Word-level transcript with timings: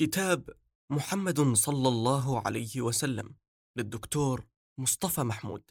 كتاب 0.00 0.50
محمد 0.90 1.40
صلى 1.40 1.88
الله 1.88 2.42
عليه 2.46 2.80
وسلم 2.80 3.34
للدكتور 3.76 4.46
مصطفى 4.78 5.22
محمود. 5.22 5.62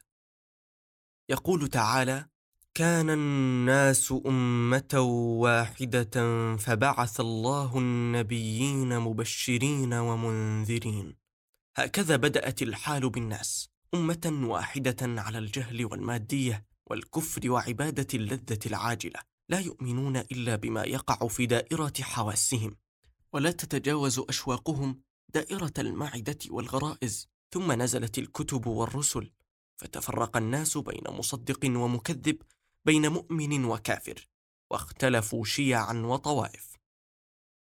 يقول 1.29 1.67
تعالى 1.67 2.27
كان 2.73 3.09
الناس 3.09 4.13
أمة 4.25 4.99
واحدة 5.41 6.15
فبعث 6.57 7.19
الله 7.19 7.77
النبيين 7.77 8.99
مبشرين 8.99 9.93
ومنذرين. 9.93 11.15
هكذا 11.77 12.15
بدأت 12.15 12.61
الحال 12.61 13.09
بالناس 13.09 13.69
أمة 13.93 14.39
واحدة 14.43 14.97
على 15.01 15.37
الجهل 15.37 15.85
والمادية 15.85 16.65
والكفر 16.89 17.51
وعبادة 17.51 18.07
اللذة 18.13 18.59
العاجلة 18.65 19.19
لا 19.49 19.59
يؤمنون 19.59 20.17
إلا 20.17 20.55
بما 20.55 20.83
يقع 20.83 21.27
في 21.27 21.45
دائرة 21.45 21.93
حواسهم. 22.01 22.75
ولا 23.33 23.51
تتجاوز 23.51 24.19
أشواقهم 24.19 25.01
دائرة 25.33 25.73
المعدة 25.77 26.37
والغرائز. 26.49 27.29
ثم 27.51 27.71
نزلت 27.71 28.17
الكتب 28.17 28.67
والرسل. 28.67 29.31
فتفرق 29.77 30.37
الناس 30.37 30.77
بين 30.77 31.03
مصدق 31.07 31.65
ومكذب 31.65 32.41
بين 32.85 33.07
مؤمن 33.07 33.65
وكافر. 33.65 34.27
واختلفوا 34.71 35.45
شيعا 35.45 35.93
وطوائف. 35.93 36.79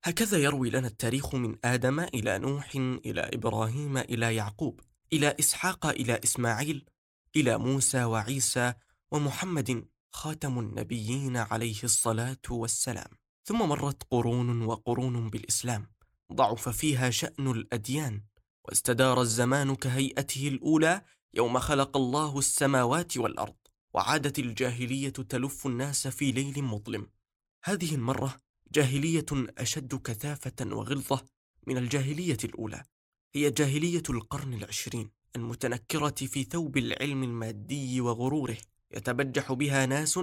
هكذا 0.03 0.37
يروي 0.37 0.69
لنا 0.69 0.87
التاريخ 0.87 1.35
من 1.35 1.57
آدم 1.63 1.99
إلى 1.99 2.39
نوح 2.39 2.75
إلى 2.75 3.21
إبراهيم 3.21 3.97
إلى 3.97 4.35
يعقوب 4.35 4.81
إلى 5.13 5.35
إسحاق 5.39 5.85
إلى 5.85 6.21
إسماعيل 6.23 6.85
إلى 7.35 7.57
موسى 7.57 8.03
وعيسى 8.03 8.73
ومحمد 9.11 9.87
خاتم 10.11 10.59
النبيين 10.59 11.37
عليه 11.37 11.83
الصلاة 11.83 12.41
والسلام. 12.49 13.22
ثم 13.45 13.69
مرت 13.69 14.03
قرون 14.09 14.61
وقرون 14.61 15.29
بالإسلام 15.29 15.87
ضعف 16.33 16.69
فيها 16.69 17.09
شأن 17.09 17.51
الأديان 17.51 18.23
واستدار 18.65 19.21
الزمان 19.21 19.75
كهيئته 19.75 20.47
الأولى 20.47 21.01
يوم 21.33 21.59
خلق 21.59 21.97
الله 21.97 22.39
السماوات 22.39 23.17
والأرض 23.17 23.55
وعادت 23.93 24.39
الجاهلية 24.39 25.09
تلف 25.09 25.67
الناس 25.67 26.07
في 26.07 26.31
ليل 26.31 26.63
مظلم. 26.63 27.07
هذه 27.63 27.95
المرة 27.95 28.37
جاهلية 28.71 29.25
أشد 29.57 29.95
كثافة 29.95 30.65
وغلظة 30.65 31.25
من 31.67 31.77
الجاهلية 31.77 32.37
الأولى 32.43 32.83
هي 33.33 33.51
جاهلية 33.51 34.03
القرن 34.09 34.53
العشرين 34.53 35.11
المتنكرة 35.35 36.15
في 36.15 36.43
ثوب 36.43 36.77
العلم 36.77 37.23
المادي 37.23 38.01
وغروره 38.01 38.57
يتبجح 38.91 39.53
بها 39.53 39.85
ناس 39.85 40.19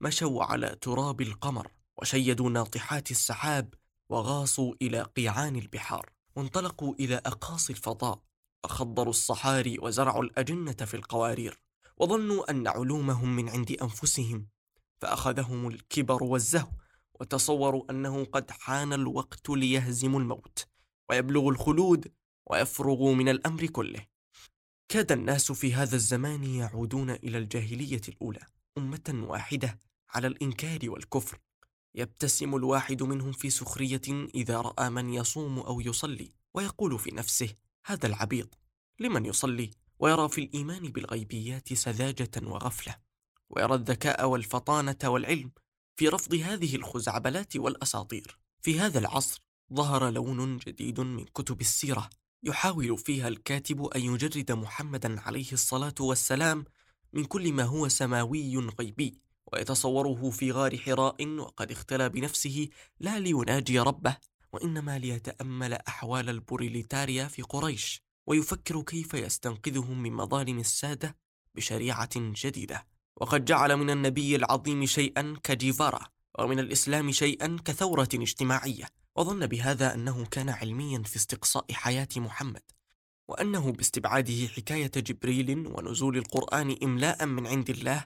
مشوا 0.00 0.44
على 0.44 0.76
تراب 0.80 1.20
القمر. 1.20 1.70
وشيدوا 1.96 2.50
ناطحات 2.50 3.10
السحاب 3.10 3.74
وغاصوا 4.08 4.74
إلى 4.82 5.02
قيعان 5.02 5.56
البحار. 5.56 6.10
وانطلقوا 6.36 6.94
إلى 6.94 7.14
أقاصي 7.14 7.72
الفضاء 7.72 8.22
فخضروا 8.64 9.10
الصحاري 9.10 9.78
وزرعوا 9.78 10.22
الأجنة 10.22 10.72
في 10.72 10.94
القوارير 10.94 11.60
وظنوا 11.98 12.50
أن 12.50 12.68
علومهم 12.68 13.36
من 13.36 13.48
عند 13.48 13.76
أنفسهم 13.82 14.46
فأخذهم 15.00 15.68
الكبر 15.68 16.22
والزهو 16.24 16.70
وتصوروا 17.20 17.84
أنه 17.90 18.24
قد 18.24 18.50
حان 18.50 18.92
الوقت 18.92 19.50
ليهزموا 19.50 20.20
الموت 20.20 20.66
ويبلغوا 21.10 21.52
الخلود 21.52 22.12
ويفرغوا 22.46 23.14
من 23.14 23.28
الأمر 23.28 23.66
كله. 23.66 24.06
كاد 24.88 25.12
الناس 25.12 25.52
في 25.52 25.74
هذا 25.74 25.96
الزمان 25.96 26.44
يعودون 26.44 27.10
إلى 27.10 27.38
الجاهلية 27.38 28.00
الأولى 28.08 28.46
أمة 28.78 29.24
واحدة 29.28 29.78
على 30.10 30.26
الإنكار 30.26 30.78
والكفر. 30.84 31.38
يبتسم 31.94 32.54
الواحد 32.54 33.02
منهم 33.02 33.32
في 33.32 33.50
سخرية 33.50 34.28
إذا 34.34 34.60
رأى 34.60 34.90
من 34.90 35.14
يصوم 35.14 35.58
أو 35.58 35.80
يصلي 35.80 36.32
ويقول 36.54 36.98
في 36.98 37.10
نفسه 37.10 37.48
هذا 37.86 38.06
العبيط 38.06 38.58
لمن 39.00 39.26
يصلي؟ 39.26 39.70
ويرى 39.98 40.28
في 40.28 40.40
الإيمان 40.40 40.82
بالغيبيات 40.82 41.72
سذاجة 41.72 42.30
وغفلة 42.42 42.96
ويرى 43.50 43.74
الذكاء 43.74 44.28
والفطانة 44.28 44.96
والعلم 45.04 45.50
في 45.96 46.08
رفض 46.08 46.34
هذه 46.34 46.76
الخزعبلات 46.76 47.56
والأساطير. 47.56 48.38
في 48.62 48.80
هذا 48.80 48.98
العصر 48.98 49.42
ظهر 49.72 50.10
لون 50.10 50.56
جديد 50.56 51.00
من 51.00 51.24
كتب 51.24 51.60
السيرة 51.60 52.10
يحاول 52.42 52.98
فيها 52.98 53.28
الكاتب 53.28 53.84
أن 53.84 54.00
يجرد 54.00 54.52
محمدا 54.52 55.20
عليه 55.20 55.52
الصلاة 55.52 55.94
والسلام 56.00 56.64
من 57.12 57.24
كل 57.24 57.52
ما 57.52 57.62
هو 57.62 57.88
سماوي 57.88 58.56
غيبي. 58.56 59.23
ويتصوره 59.54 60.30
في 60.30 60.52
غار 60.52 60.78
حراء 60.78 61.28
وقد 61.38 61.70
اختلى 61.70 62.08
بنفسه 62.08 62.68
لا 63.00 63.18
ليناجي 63.18 63.80
ربه 63.80 64.16
وإنما 64.52 64.98
ليتأمل 64.98 65.72
أحوال 65.72 66.30
البوريليتاريا 66.30 67.24
في 67.24 67.42
قريش 67.42 68.02
ويفكر 68.26 68.82
كيف 68.82 69.14
يستنقذهم 69.14 70.02
من 70.02 70.12
مظالم 70.12 70.58
السادة 70.58 71.16
بشريعة 71.54 72.10
جديدة. 72.16 72.86
وقد 73.16 73.44
جعل 73.44 73.76
من 73.76 73.90
النبي 73.90 74.36
العظيم 74.36 74.86
شيئا 74.86 75.36
كجيفارا 75.42 76.00
ومن 76.38 76.58
الإسلام 76.58 77.12
شيئا 77.12 77.56
كثورة 77.64 78.08
اجتماعية. 78.14 78.88
وظن 79.16 79.46
بهذا 79.46 79.94
أنه 79.94 80.24
كان 80.24 80.48
علميا 80.48 81.02
في 81.02 81.16
استقصاء 81.16 81.64
حياة 81.72 82.08
محمد 82.16 82.62
وأنه 83.28 83.72
باستبعاده 83.72 84.48
حكاية 84.48 84.90
جبريل 84.96 85.66
ونزول 85.66 86.16
القرآن 86.16 86.76
املاء 86.82 87.26
من 87.26 87.46
عند 87.46 87.70
الله 87.70 88.04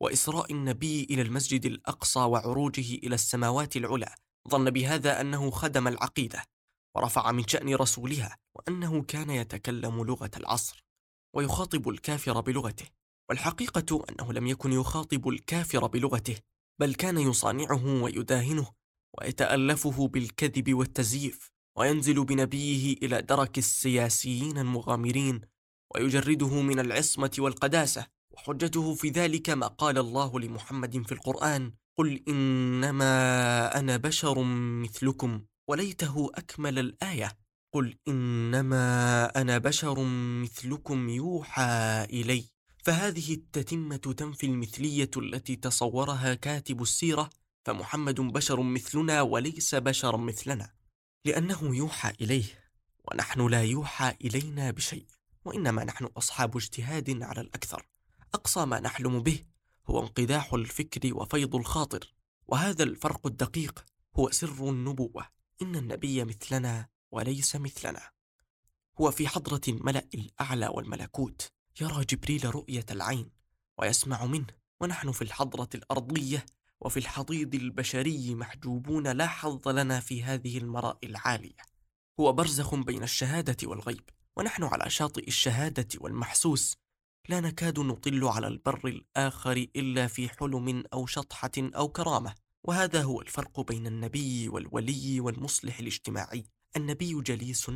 وإسراء 0.00 0.52
النبي 0.52 1.06
إلى 1.10 1.22
المسجد 1.22 1.66
الأقصى 1.66 2.20
وعروجه 2.20 2.94
إلى 2.94 3.14
السماوات 3.14 3.76
العلى 3.76 4.14
ظن 4.48 4.70
بهذا 4.70 5.20
أنه 5.20 5.50
خدم 5.50 5.88
العقيدة 5.88 6.44
ورفع 6.96 7.32
من 7.32 7.48
شأن 7.48 7.74
رسولها 7.74 8.36
وأنه 8.54 9.02
كان 9.02 9.30
يتكلم 9.30 10.04
لغة 10.04 10.30
العصر 10.36 10.84
ويخاطب 11.36 11.88
الكافر 11.88 12.40
بلغته 12.40 12.86
والحقيقة 13.28 14.04
أنه 14.10 14.32
لم 14.32 14.46
يكن 14.46 14.72
يخاطب 14.72 15.28
الكافر 15.28 15.86
بلغته 15.86 16.36
بل 16.80 16.94
كان 16.94 17.18
يصانعه 17.18 18.02
ويداهنه 18.02 18.72
ويتألفه 19.18 20.08
بالكذب 20.08 20.74
والتزييف 20.74 21.50
وينزل 21.78 22.24
بنبيه 22.24 22.96
إلى 23.02 23.22
درك 23.22 23.58
السياسيين 23.58 24.58
المغامرين 24.58 25.40
ويجرده 25.94 26.62
من 26.62 26.80
العصمة 26.80 27.30
والقداسة 27.38 28.06
وحجته 28.38 28.94
في 28.94 29.08
ذلك 29.08 29.50
ما 29.50 29.66
قال 29.66 29.98
الله 29.98 30.40
لمحمد 30.40 31.06
في 31.06 31.12
القرآن 31.12 31.72
قل 31.96 32.22
إنما 32.28 33.78
أنا 33.78 33.96
بشر 33.96 34.42
مثلكم 34.82 35.42
وليته 35.68 36.30
أكمل 36.34 36.78
الآية 36.78 37.38
قل 37.72 37.96
إنما 38.08 39.24
أنا 39.40 39.58
بشر 39.58 40.04
مثلكم 40.42 41.08
يوحى 41.08 42.06
إلي 42.10 42.44
فهذه 42.84 43.34
التتمة 43.34 43.96
تنفي 43.96 44.46
المثلية 44.46 45.10
التي 45.16 45.56
تصورها 45.56 46.34
كاتب 46.34 46.82
السيرة 46.82 47.30
فمحمد 47.64 48.20
بشر 48.20 48.62
مثلنا 48.62 49.22
وليس 49.22 49.74
بشرا 49.74 50.16
مثلنا 50.16 50.70
لأنه 51.24 51.76
يوحى 51.76 52.12
إليه 52.20 52.44
ونحن 53.04 53.46
لا 53.46 53.62
يوحى 53.62 54.14
إلينا 54.24 54.70
بشيء 54.70 55.06
وإنما 55.44 55.84
نحن 55.84 56.04
أصحاب 56.04 56.56
اجتهاد 56.56 57.22
على 57.22 57.40
الأكثر. 57.40 57.86
أقصى 58.34 58.64
ما 58.64 58.80
نحلم 58.80 59.20
به 59.20 59.44
هو 59.86 60.00
انقداح 60.00 60.54
الفكر 60.54 61.14
وفيض 61.14 61.54
الخاطر 61.56 62.14
وهذا 62.48 62.82
الفرق 62.82 63.26
الدقيق 63.26 63.84
هو 64.16 64.30
سر 64.30 64.68
النبوة. 64.68 65.26
إن 65.62 65.76
النبي 65.76 66.24
مثلنا 66.24 66.88
وليس 67.10 67.56
مثلنا. 67.56 68.10
هو 69.00 69.10
في 69.10 69.28
حضرة 69.28 69.60
الملأ 69.68 70.08
الأعلى 70.14 70.68
والملكوت 70.68 71.52
يرى 71.80 72.04
جبريل 72.04 72.54
رؤية 72.54 72.86
العين 72.90 73.30
ويسمع 73.78 74.24
منه 74.24 74.46
ونحن 74.80 75.12
في 75.12 75.22
الحضرة 75.22 75.68
الأرضية 75.74 76.46
وفي 76.80 76.96
الحضيض 76.96 77.54
البشري 77.54 78.34
محجوبون 78.34 79.06
لا 79.06 79.26
حظ 79.26 79.68
لنا 79.68 80.00
في 80.00 80.22
هذه 80.22 80.58
المراء 80.58 80.98
العالية. 81.04 81.62
هو 82.20 82.32
برزخ 82.32 82.74
بين 82.74 83.02
الشهادة 83.02 83.68
والغيب 83.68 84.10
ونحن 84.36 84.64
على 84.64 84.90
شاطئ 84.90 85.28
الشهادة 85.28 85.88
والمحسوس 86.00 86.76
لا 87.28 87.40
نكاد 87.40 87.78
نطل 87.78 88.24
على 88.24 88.46
البر 88.46 88.88
الآخر 88.88 89.66
إلا 89.76 90.06
في 90.06 90.28
حلم 90.28 90.84
أو 90.92 91.06
شطحة 91.06 91.50
أو 91.58 91.88
كرامة. 91.88 92.34
وهذا 92.64 93.02
هو 93.02 93.20
الفرق 93.20 93.60
بين 93.60 93.86
النبي 93.86 94.48
والولي 94.48 95.20
والمصلح 95.20 95.78
الاجتماعي. 95.78 96.44
النبي 96.76 97.22
جليس 97.22 97.70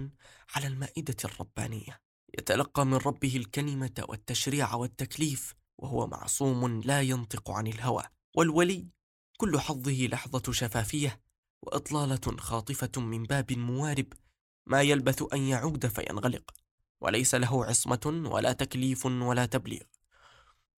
على 0.55 0.67
المائدة 0.67 1.17
الربانية 1.25 2.01
يتلقى 2.39 2.87
من 2.87 2.95
ربه 2.95 3.37
الكلمة 3.37 4.05
والتشريع 4.09 4.75
والتكليف 4.75 5.55
وهو 5.79 6.07
معصوم 6.07 6.81
لا 6.81 7.03
ينطق 7.03 7.51
عن 7.51 7.67
الهوى. 7.67 8.03
والولي 8.37 8.89
كل 9.37 9.61
حظه 9.61 10.07
لحظة 10.07 10.53
شفافية 10.53 11.21
وإطلالة 11.63 12.37
خاطفة 12.39 13.01
من 13.01 13.23
باب 13.23 13.53
موارب. 13.53 14.13
ما 14.67 14.83
يلبث 14.83 15.25
أن 15.33 15.43
يعود 15.43 15.87
فينغلق. 15.87 16.62
وليس 17.03 17.35
له 17.35 17.65
عصمة 17.65 18.23
ولا 18.33 18.53
تكليف 18.53 19.07
ولا 19.07 19.47
تبليغ. 19.47 19.83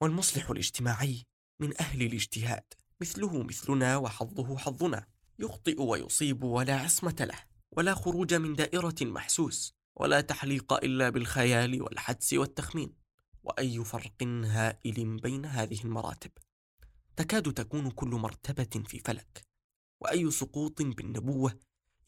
والمصلح 0.00 0.50
الاجتماعي 0.50 1.26
من 1.60 1.80
أهل 1.80 2.02
الاجتهاد 2.02 2.64
مثله 3.00 3.42
مثلنا 3.42 3.96
وحظه 3.96 4.58
حظنا 4.58 5.06
يخطئ 5.38 5.82
ويصيب 5.82 6.44
ولا 6.44 6.76
عصمة 6.76 7.16
له 7.20 7.38
ولا 7.72 7.94
خروج 7.94 8.34
من 8.34 8.54
دائرة 8.54 8.94
محسوس 9.02 9.74
ولا 9.96 10.20
تحليق 10.20 10.72
إلا 10.72 11.10
بالخيال 11.10 11.82
والحدس 11.82 12.32
والتخمين. 12.32 12.94
وأي 13.42 13.84
فرق 13.84 14.22
هائل 14.22 15.16
بين 15.16 15.46
هذه 15.46 15.80
المراتب؟ 15.84 16.30
تكاد 17.16 17.52
تكون 17.52 17.90
كل 17.90 18.08
مرتبة 18.08 18.82
في 18.86 18.98
فلك. 18.98 19.46
وأي 20.00 20.30
سقوط 20.30 20.82
بالنبوة 20.82 21.58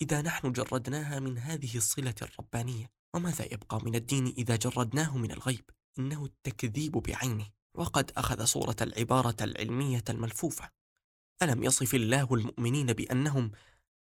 إذا 0.02 0.22
نحن 0.22 0.52
جردناها 0.52 1.20
من 1.20 1.38
هذه 1.38 1.76
الصلة 1.76 2.14
الربانية؟ 2.22 2.95
وماذا 3.16 3.44
يبقى 3.44 3.80
من 3.84 3.94
الدين 3.94 4.26
إذا 4.26 4.56
جردناه 4.56 5.18
من 5.18 5.32
الغيب؟ 5.32 5.70
إنه 5.98 6.24
التكذيب 6.24 6.92
بعينه. 6.92 7.46
وقد 7.74 8.10
أخذ 8.16 8.44
صورة 8.44 8.76
العبارة 8.80 9.36
العلمية 9.40 10.04
الملفوفة. 10.08 10.70
ألم 11.42 11.62
يصف 11.62 11.94
الله 11.94 12.34
المؤمنين 12.34 12.86
بأنهم 12.86 13.50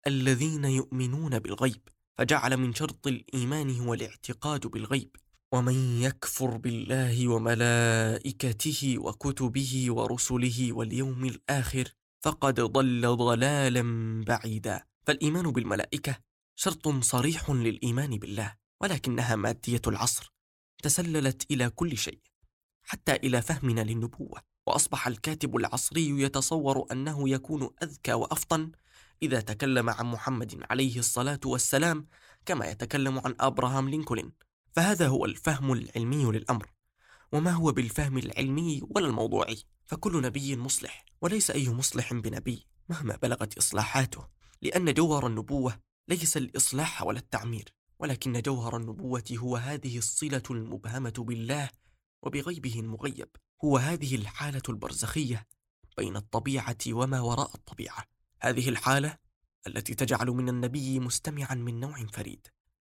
الذين 0.06 0.64
يؤمنون 0.64 1.38
بالغيب 1.38 1.88
فجعل 2.18 2.56
من 2.56 2.74
شرط 2.74 3.06
الإيمان 3.06 3.80
هو 3.80 3.94
الاعتقاد 3.94 4.66
بالغيب. 4.66 5.16
ومن 5.52 6.02
يكفر 6.02 6.56
بالله 6.56 7.28
وملائكته 7.28 8.98
وكتبه 8.98 9.86
ورسله 9.88 10.72
واليوم 10.72 11.24
الآخر 11.24 11.88
فقد 12.20 12.60
ضل 12.60 13.16
ضلالا 13.16 13.82
بعيدا. 14.24 14.84
فالإيمان 15.06 15.50
بالملائكة 15.50 16.18
شرط 16.56 16.88
صريح 16.88 17.50
للإيمان 17.50 18.10
بالله. 18.18 18.67
ولكنها 18.80 19.36
مادية 19.36 19.82
العصر 19.86 20.32
تسللت 20.82 21.50
إلى 21.50 21.70
كل 21.70 21.96
شيء 21.96 22.20
حتى 22.82 23.12
إلى 23.12 23.42
فهمنا 23.42 23.80
للنبوة 23.80 24.42
وأصبح 24.66 25.06
الكاتب 25.06 25.56
العصري 25.56 26.22
يتصور 26.22 26.86
أنه 26.92 27.28
يكون 27.28 27.70
أذكى 27.82 28.12
وأفطن 28.12 28.72
إذا 29.22 29.40
تكلم 29.40 29.90
عن 29.90 30.06
محمد 30.06 30.66
عليه 30.70 30.98
الصلاة 30.98 31.40
والسلام 31.44 32.06
كما 32.46 32.66
يتكلم 32.66 33.18
عن 33.18 33.34
أبراهام 33.40 33.88
لينكولن. 33.88 34.32
فهذا 34.72 35.08
هو 35.08 35.24
الفهم 35.24 35.72
العلمي 35.72 36.24
للأمر 36.24 36.72
وما 37.32 37.50
هو 37.50 37.72
بالفهم 37.72 38.18
العلمي 38.18 38.82
ولا 38.90 39.06
الموضوعي؟ 39.06 39.62
فكل 39.86 40.22
نبي 40.22 40.56
مصلح 40.56 41.04
وليس 41.20 41.50
أي 41.50 41.68
مصلح 41.68 42.14
بنبي 42.14 42.66
مهما 42.88 43.16
بلغت 43.16 43.58
إصلاحاته 43.58 44.28
لأن 44.62 44.94
جوهر 44.94 45.26
النبوة 45.26 45.80
ليس 46.08 46.36
الإصلاح 46.36 47.02
ولا 47.02 47.18
التعمير. 47.18 47.74
ولكن 47.98 48.42
جوهر 48.42 48.76
النبوة 48.76 49.24
هو 49.32 49.56
هذه 49.56 49.98
الصلة 49.98 50.42
المبهمة 50.50 51.14
بالله 51.18 51.70
وبغيبه 52.22 52.80
المغيب. 52.80 53.28
هو 53.64 53.76
هذه 53.76 54.14
الحالة 54.14 54.62
البرزخية 54.68 55.46
بين 55.96 56.16
الطبيعة 56.16 56.78
وما 56.88 57.20
وراء 57.20 57.54
الطبيعة. 57.54 58.04
هذه 58.40 58.68
الحالة 58.68 59.16
التي 59.66 59.94
تجعل 59.94 60.26
من 60.26 60.48
النبي 60.48 61.00
مستمعا 61.00 61.54
من 61.54 61.80
نوع 61.80 62.06
فريد. 62.12 62.46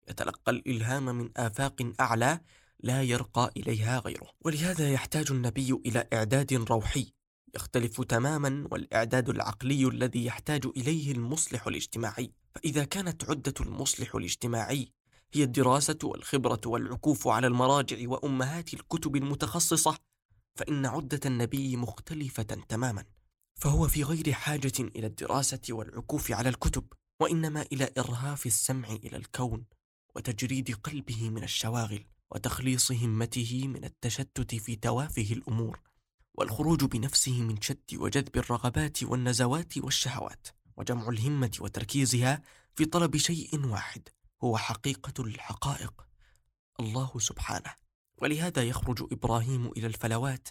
يتلقى 0.09 0.53
الإلهام 0.53 1.05
من 1.05 1.31
آفاق 1.37 1.93
أعلى 2.01 2.41
لا 2.81 3.03
يرقى 3.03 3.53
إليها 3.57 3.99
غيره. 3.99 4.31
ولهذا 4.41 4.91
يحتاج 4.93 5.31
النبي 5.31 5.73
إلى 5.87 6.09
إعداد 6.13 6.53
روحي 6.53 7.13
يختلف 7.55 8.01
تماما 8.01 8.69
والإعداد 8.71 9.29
العقلي 9.29 9.89
الذي 9.89 10.25
يحتاج 10.25 10.67
إليه 10.67 11.13
المصلح 11.13 11.67
الاجتماعي. 11.67 12.33
فإذا 12.55 12.85
كانت 12.85 13.31
عدة 13.31 13.55
المصلح 13.61 14.15
الاجتماعي 14.15 14.93
هي 15.33 15.43
الدراسة 15.43 15.99
والخبرة 16.05 16.61
والعكوف 16.67 17.29
على 17.29 17.47
المراجع 17.47 18.09
وأمهات 18.09 18.75
الكتب 18.75 19.17
المتخصصة 19.17 19.99
فإن 20.55 20.87
عدة 20.87 21.21
النبي 21.27 21.77
مختلفة 21.77 22.43
تماما 22.43 23.05
فهو 23.57 23.89
في 23.89 24.03
غير 24.03 24.33
حاجة 24.33 24.73
إلى 24.79 25.07
الدراسة 25.07 25.61
والعكوف 25.71 26.33
على 26.33 26.49
الكتب 26.49 26.85
وإنما 27.21 27.63
إلى 27.73 27.91
إرهاف 27.99 28.47
السمع 28.47 28.89
إلى 28.89 29.17
الكون 29.17 29.65
وتجريد 30.17 30.75
قلبه 30.75 31.31
من 31.31 31.45
الشواغل 31.45 32.05
وتخليص 32.31 32.93
همته 32.93 33.69
من 33.69 33.85
التشتت 33.85 34.55
في 34.55 34.77
توافه 34.77 35.33
الأمور 35.33 35.81
والخروج 36.35 36.85
بنفسه 36.85 37.43
من 37.43 37.61
شد 37.61 37.95
وجذب 37.95 38.37
الرغبات 38.37 39.03
والنزوات 39.03 39.79
والشهوات 39.79 40.47
وجمع 40.77 41.09
الهمة 41.09 41.51
وتركيزها 41.61 42.43
في 42.75 42.85
طلب 42.85 43.17
شيء 43.17 43.67
واحد 43.67 44.09
هو 44.45 44.57
حقيقة 44.57 45.25
الحقائق. 45.25 46.07
الله 46.81 47.19
سبحانه. 47.19 47.75
ولهذا 48.19 48.63
يخرج 48.63 49.13
إبراهيم 49.13 49.67
إلى 49.67 49.87
الفلوات 49.87 50.49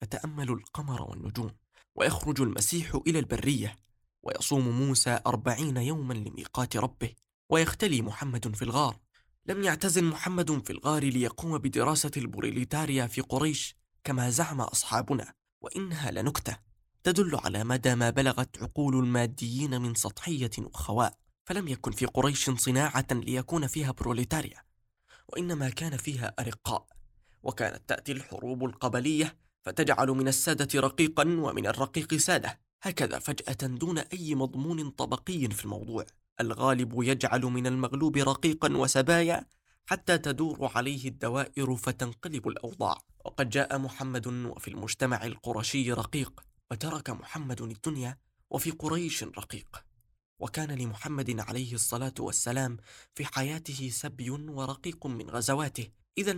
فتأمل 0.00 0.50
القمر 0.50 1.02
والنجوم 1.02 1.50
ويخرج 1.94 2.40
المسيح 2.40 3.00
إلى 3.06 3.18
البرية 3.18 3.76
ويصوم 4.22 4.68
موسى 4.68 5.20
أربعين 5.26 5.76
يوما 5.76 6.14
لميقات 6.14 6.76
ربه 6.76 7.14
ويختلي 7.50 8.02
محمد 8.02 8.56
في 8.56 8.62
الغار. 8.62 8.98
لم 9.46 9.62
يعتزل 9.62 10.04
محمد 10.04 10.64
في 10.64 10.72
الغار 10.72 11.04
ليقوم 11.04 11.58
بدراسة 11.58 12.10
البروليتاريا 12.16 13.06
في 13.06 13.20
قريش 13.20 13.76
كما 14.04 14.30
زعم 14.30 14.60
أصحابنا 14.60 15.34
وإنها 15.60 16.10
لنكتة. 16.10 16.58
تدل 17.02 17.36
على 17.36 17.64
مدى 17.64 17.94
ما 17.94 18.10
بلغت 18.10 18.62
عقول 18.62 18.96
الماديين 19.04 19.80
من 19.80 19.94
سطحية 19.94 20.50
وخواء 20.58 21.18
فلم 21.48 21.68
يكن 21.68 21.90
في 21.90 22.06
قريش 22.06 22.50
صناعة 22.50 23.06
ليكون 23.10 23.66
فيها 23.66 23.92
بروليتاريا 23.92 24.62
وإنما 25.28 25.70
كان 25.70 25.96
فيها 25.96 26.34
أرقاء 26.38 26.86
وكانت 27.42 27.82
تأتي 27.88 28.12
الحروب 28.12 28.64
القبلية 28.64 29.36
فتجعل 29.62 30.08
من 30.08 30.28
السادة 30.28 30.80
رقيقا 30.80 31.22
ومن 31.22 31.66
الرقيق 31.66 32.14
سادة 32.14 32.60
هكذا 32.82 33.18
فجأة 33.18 33.66
دون 33.66 33.98
أي 33.98 34.34
مضمون 34.34 34.90
طبقي 34.90 35.48
في 35.48 35.64
الموضوع. 35.64 36.06
الغالب 36.40 37.02
يجعل 37.02 37.42
من 37.42 37.66
المغلوب 37.66 38.16
رقيقا 38.16 38.76
وسبايا 38.76 39.46
حتى 39.86 40.18
تدور 40.18 40.70
عليه 40.74 41.08
الدوائر 41.08 41.76
فتنقلب 41.76 42.48
الأوضاع. 42.48 42.98
وقد 43.24 43.50
جاء 43.50 43.78
محمد 43.78 44.26
وفي 44.26 44.68
المجتمع 44.68 45.24
القرشي 45.24 45.92
رقيق 45.92 46.40
وترك 46.70 47.10
محمد 47.10 47.62
الدنيا 47.62 48.18
وفي 48.50 48.70
قريش 48.70 49.24
رقيق. 49.24 49.87
وكان 50.38 50.70
لمحمد 50.70 51.40
عليه 51.40 51.74
الصلاة 51.74 52.14
والسلام 52.18 52.76
في 53.14 53.24
حياته 53.24 53.90
سبي 53.92 54.30
ورقيق 54.30 55.06
من 55.06 55.30
غزواته. 55.30 55.88
إذا 56.18 56.32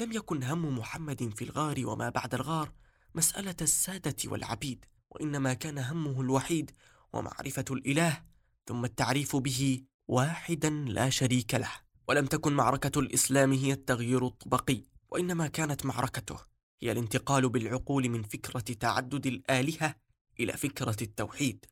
لم 0.00 0.12
يكن 0.12 0.42
هم 0.42 0.78
محمد 0.78 1.34
في 1.36 1.44
الغار 1.44 1.86
وما 1.86 2.08
بعد 2.08 2.34
الغار 2.34 2.72
مسألة 3.14 3.56
السادة 3.60 4.16
والعبيد 4.24 4.84
وإنما 5.10 5.54
كان 5.54 5.78
همه 5.78 6.20
الوحيد 6.20 6.70
ومعرفة 7.12 7.64
الإله 7.70 8.24
ثم 8.66 8.84
التعريف 8.84 9.36
به 9.36 9.82
واحدا 10.08 10.70
لا 10.70 11.10
شريك 11.10 11.54
له. 11.54 11.70
ولم 12.08 12.26
تكن 12.26 12.52
معركة 12.52 13.00
الإسلام 13.00 13.52
هي 13.52 13.72
التغيير 13.72 14.26
الطبقي 14.26 14.82
وإنما 15.10 15.46
كانت 15.46 15.86
معركته 15.86 16.38
هي 16.82 16.92
الانتقال 16.92 17.48
بالعقول 17.48 18.08
من 18.08 18.22
فكرة 18.22 18.60
تعدد 18.60 19.26
الآلهة 19.26 19.94
إلى 20.40 20.52
فكرة 20.52 20.96
التوحيد. 21.02 21.66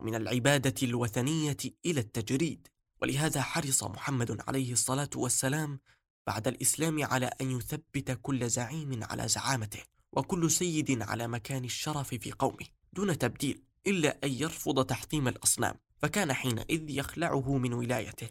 ومن 0.00 0.14
العبادة 0.14 0.74
الوثنية 0.82 1.56
إلى 1.86 2.00
التجريد. 2.00 2.68
ولهذا 3.02 3.42
حرص 3.42 3.84
محمد 3.84 4.42
عليه 4.48 4.72
الصلاة 4.72 5.10
والسلام 5.16 5.80
بعد 6.26 6.48
الإسلام 6.48 7.04
على 7.04 7.26
أن 7.40 7.50
يثبت 7.50 8.18
كل 8.22 8.48
زعيم 8.50 9.04
على 9.04 9.28
زعامته 9.28 9.82
وكل 10.12 10.50
سيد 10.50 11.02
على 11.02 11.28
مكان 11.28 11.64
الشرف 11.64 12.14
في 12.14 12.32
قومه 12.32 12.66
دون 12.92 13.18
تبديل 13.18 13.62
إلا 13.86 14.18
أن 14.24 14.32
يرفض 14.32 14.84
تحطيم 14.84 15.28
الأصنام. 15.28 15.74
فكان 15.98 16.32
حينئذ 16.32 16.90
يخلعه 16.90 17.58
من 17.58 17.72
ولايته. 17.72 18.28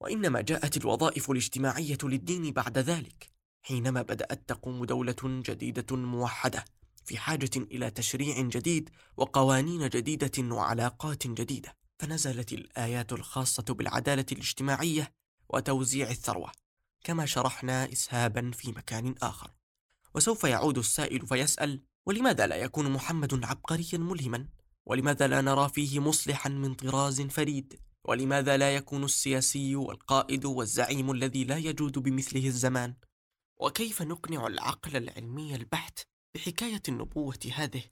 وإنما 0.00 0.40
جاءت 0.40 0.76
الوظائف 0.76 1.30
الاجتماعية 1.30 1.98
للدين 2.02 2.50
بعد 2.50 2.78
ذلك 2.78 3.30
حينما 3.62 4.02
بدأت 4.02 4.48
تقوم 4.48 4.84
دولة 4.84 5.16
جديدة 5.24 5.96
موحدة. 5.96 6.64
في 7.06 7.18
حاجة 7.18 7.50
إلى 7.56 7.90
تشريع 7.90 8.40
جديد 8.40 8.90
وقوانين 9.16 9.88
جديدة 9.88 10.54
وعلاقات 10.54 11.26
جديدة 11.26 11.76
فنزلت 11.98 12.52
الآيات 12.52 13.12
الخاصة 13.12 13.64
بالعدالة 13.74 14.26
الاجتماعية 14.32 15.12
وتوزيع 15.48 16.10
الثروة 16.10 16.52
كما 17.04 17.26
شرحنا 17.26 17.92
إسهابا 17.92 18.50
في 18.50 18.72
مكان 18.72 19.14
آخر. 19.22 19.50
وسوف 20.14 20.44
يعود 20.44 20.78
السائل 20.78 21.26
فيسأل 21.26 21.82
ولماذا 22.06 22.46
لا 22.46 22.56
يكون 22.56 22.90
محمد 22.90 23.44
عبقريا 23.44 23.98
ملهما؟ 23.98 24.48
ولماذا 24.86 25.26
لا 25.26 25.40
نرى 25.40 25.68
فيه 25.68 26.00
مصلحا 26.00 26.48
من 26.48 26.74
طراز 26.74 27.22
فريد؟ 27.22 27.80
ولماذا 28.04 28.56
لا 28.56 28.76
يكون 28.76 29.04
السياسي 29.04 29.76
والقائد 29.76 30.44
والزعيم 30.44 31.10
الذي 31.10 31.44
لا 31.44 31.56
يجود 31.56 31.98
بمثله 31.98 32.46
الزمان؟ 32.46 32.94
وكيف 33.60 34.02
نقنع 34.02 34.46
العقل 34.46 34.96
العلمي 34.96 35.54
البحت 35.54 35.98
بحكاية 36.36 36.82
النبوة 36.88 37.38
هذه. 37.54 37.82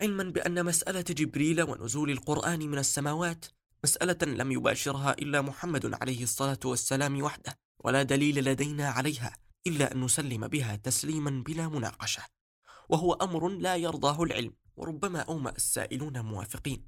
علما 0.00 0.24
بأن 0.24 0.64
مسألة 0.64 1.00
جبريل 1.00 1.62
ونزول 1.62 2.10
القرآن 2.10 2.58
من 2.70 2.78
السماوات 2.78 3.44
مسألة 3.84 4.34
لم 4.34 4.52
يباشرها 4.52 5.12
إلا 5.12 5.42
محمد 5.42 5.94
عليه 6.02 6.22
الصلاة 6.22 6.58
والسلام 6.64 7.22
وحده 7.22 7.58
ولا 7.84 8.02
دليل 8.02 8.44
لدينا 8.44 8.88
عليها 8.88 9.36
إلا 9.66 9.92
أن 9.92 10.00
نسلم 10.00 10.48
بها 10.48 10.76
تسليما 10.76 11.42
بلا 11.46 11.68
مناقشة. 11.68 12.22
وهو 12.88 13.12
أمر 13.12 13.48
لا 13.48 13.76
يرضاه 13.76 14.22
العلم 14.22 14.52
وربما 14.76 15.20
أومأ 15.20 15.50
السائلون 15.50 16.20
موافقين. 16.20 16.86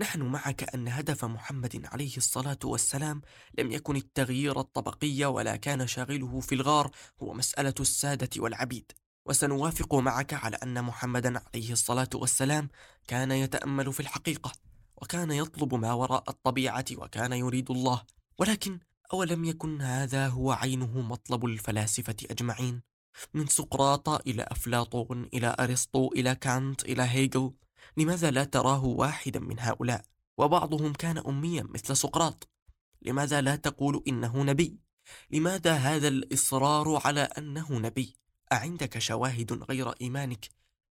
نحن 0.00 0.22
معك 0.22 0.74
أن 0.74 0.88
هدف 0.88 1.24
محمد 1.24 1.80
عليه 1.84 2.16
الصلاة 2.16 2.58
والسلام 2.64 3.22
لم 3.58 3.72
يكن 3.72 3.96
التغيير 3.96 4.60
الطبقي 4.60 5.24
ولا 5.24 5.56
كان 5.56 5.86
شاغله 5.86 6.40
في 6.40 6.54
الغار 6.54 6.90
هو 7.22 7.34
مسألة 7.34 7.74
السادة 7.80 8.30
والعبيد. 8.36 8.92
وسنوافق 9.28 9.94
معك 9.94 10.34
على 10.34 10.56
أن 10.56 10.84
محمدا 10.84 11.40
عليه 11.46 11.72
الصلاة 11.72 12.10
والسلام 12.14 12.68
كان 13.08 13.32
يتأمل 13.32 13.92
في 13.92 14.00
الحقيقة 14.00 14.52
وكان 14.96 15.30
يطلب 15.30 15.74
ما 15.74 15.92
وراء 15.92 16.24
الطبيعة 16.28 16.84
وكان 16.92 17.32
يريد 17.32 17.70
الله. 17.70 18.02
ولكن 18.38 18.78
أولم 19.12 19.44
يكن 19.44 19.82
هذا 19.82 20.28
هو 20.28 20.52
عينه 20.52 21.00
مطلب 21.00 21.44
الفلاسفة 21.44 22.16
أجمعين؟ 22.30 22.82
من 23.34 23.46
سقراط 23.46 24.08
إلى 24.08 24.42
أفلاطون 24.42 25.28
إلى 25.34 25.56
أرسطو 25.60 26.12
إلى 26.12 26.34
كانت 26.34 26.84
إلى 26.84 27.02
هيجل. 27.02 27.52
لماذا 27.96 28.30
لا 28.30 28.44
تراه 28.44 28.84
واحدا 28.84 29.40
من 29.40 29.60
هؤلاء؟ 29.60 30.04
وبعضهم 30.38 30.92
كان 30.92 31.18
أميا 31.18 31.62
مثل 31.62 31.96
سقراط. 31.96 32.48
لماذا 33.02 33.40
لا 33.40 33.56
تقول 33.56 34.02
إنه 34.08 34.42
نبي؟ 34.42 34.78
لماذا 35.30 35.74
هذا 35.74 36.08
الإصرار 36.08 37.00
على 37.04 37.20
أنه 37.20 37.72
نبي؟ 37.72 38.16
أعندك 38.52 38.98
شواهد 38.98 39.52
غير 39.52 39.90
إيمانك 39.90 40.48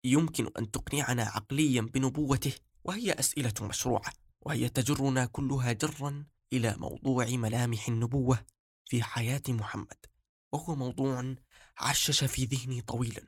يمكن 0.03 0.49
أن 0.59 0.71
تقنعنا 0.71 1.23
عقليا 1.23 1.81
بنبوته؟ 1.81 2.53
وهي 2.83 3.11
أسئلة 3.11 3.53
مشروعة 3.61 4.13
وهي 4.41 4.69
تجرنا 4.69 5.25
كلها 5.25 5.71
جرا 5.71 6.25
إلى 6.53 6.75
موضوع 6.77 7.25
ملامح 7.25 7.87
النبوة 7.87 8.45
في 8.85 9.03
حياة 9.03 9.41
محمد 9.49 10.05
وهو 10.51 10.75
موضوع 10.75 11.35
عشش 11.77 12.23
في 12.23 12.45
ذهني 12.45 12.81
طويلا 12.81 13.27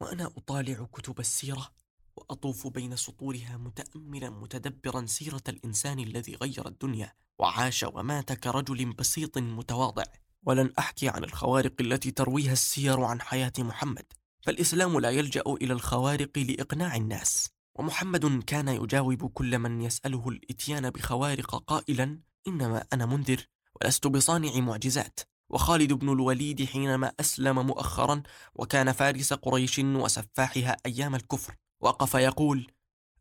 وأنا 0.00 0.26
أطالع 0.26 0.88
كتب 0.92 1.20
السيرة 1.20 1.70
وأطوف 2.16 2.66
بين 2.66 2.96
سطورها 2.96 3.56
متأملا 3.56 4.30
متدبرا 4.30 5.06
سيرة 5.06 5.42
الإنسان 5.48 5.98
الذي 5.98 6.34
غير 6.34 6.68
الدنيا 6.68 7.12
وعاش 7.38 7.82
ومات 7.82 8.32
كرجل 8.32 8.92
بسيط 8.92 9.38
متواضع. 9.38 10.04
ولن 10.46 10.72
أحكي 10.78 11.08
عن 11.08 11.24
الخوارق 11.24 11.72
التي 11.80 12.10
ترويها 12.10 12.52
السير 12.52 13.00
عن 13.00 13.20
حياة 13.20 13.52
محمد 13.58 14.04
فالإسلام 14.42 15.00
لا 15.00 15.10
يلجأ 15.10 15.42
إلى 15.46 15.72
الخوارق 15.72 16.38
لإقناع 16.38 16.96
الناس. 16.96 17.50
ومحمد 17.74 18.42
كان 18.44 18.68
يجاوب 18.68 19.26
كل 19.26 19.58
من 19.58 19.80
يسأله 19.80 20.28
الإتيان 20.28 20.90
بخوارق 20.90 21.64
قائلا 21.64 22.20
إنما 22.48 22.84
أنا 22.92 23.06
منذر 23.06 23.46
ولست 23.80 24.06
بصانع 24.06 24.56
معجزات. 24.56 25.20
وخالد 25.50 25.92
بن 25.92 26.08
الوليد 26.12 26.64
حينما 26.64 27.12
أسلم 27.20 27.66
مؤخرا 27.66 28.22
وكان 28.54 28.92
فارس 28.92 29.32
قريش 29.32 29.78
وسفاحها 29.78 30.76
أيام 30.86 31.14
الكفر 31.14 31.56
وقف 31.80 32.14
يقول 32.14 32.66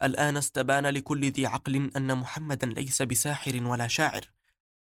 الآن 0.03 0.37
استبان 0.37 0.85
لكل 0.85 1.25
ذي 1.31 1.45
عقل 1.45 1.91
أن 1.97 2.17
محمدا 2.17 2.67
ليس 2.67 3.01
بساحر 3.01 3.63
ولا 3.63 3.87
شاعر 3.87 4.31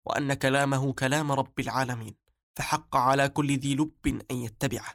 وأن 0.06 0.34
كلامه 0.34 0.94
كلام 0.94 1.32
رب 1.32 1.60
العالمين. 1.60 2.25
فحق 2.56 2.96
على 2.96 3.30
كل 3.30 3.58
ذي 3.58 3.76
لب 3.76 4.22
أن 4.32 4.36
يتبعه. 4.36 4.94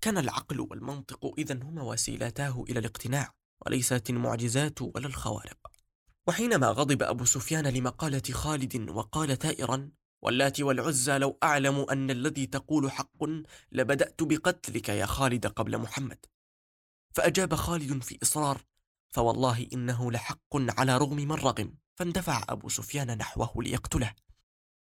كان 0.00 0.18
العقل 0.18 0.60
والمنطق 0.60 1.34
إذا 1.38 1.54
هما 1.54 1.82
وسيلتاه 1.82 2.64
إلى 2.68 2.78
الاقتناع 2.78 3.34
وليست 3.66 4.10
المعجزات 4.10 4.82
ولا 4.82 5.06
الخوارق. 5.06 5.58
وحينما 6.26 6.66
غضب 6.68 7.02
أبو 7.02 7.24
سفيان 7.24 7.66
لمقالة 7.66 8.22
خالد 8.32 8.90
وقال 8.90 9.38
ثائرا 9.38 9.90
واللات 10.22 10.60
والعزى 10.60 11.18
لو 11.18 11.38
أعلم 11.42 11.86
أن 11.90 12.10
الذي 12.10 12.46
تقول 12.46 12.90
حق 12.90 13.24
لبدأت 13.72 14.22
بقتلك 14.22 14.88
يا 14.88 15.06
خالد 15.06 15.46
قبل 15.46 15.78
محمد. 15.78 16.26
فأجاب 17.14 17.54
خالد 17.54 18.02
في 18.02 18.18
إصرار 18.22 18.64
فوالله 19.10 19.66
إنه 19.72 20.12
لحق 20.12 20.54
على 20.54 20.98
رغم 20.98 21.16
من 21.16 21.32
رغم 21.32 21.74
فاندفع 21.94 22.44
أبو 22.48 22.68
سفيان 22.68 23.18
نحوه 23.18 23.62
ليقتله. 23.62 24.14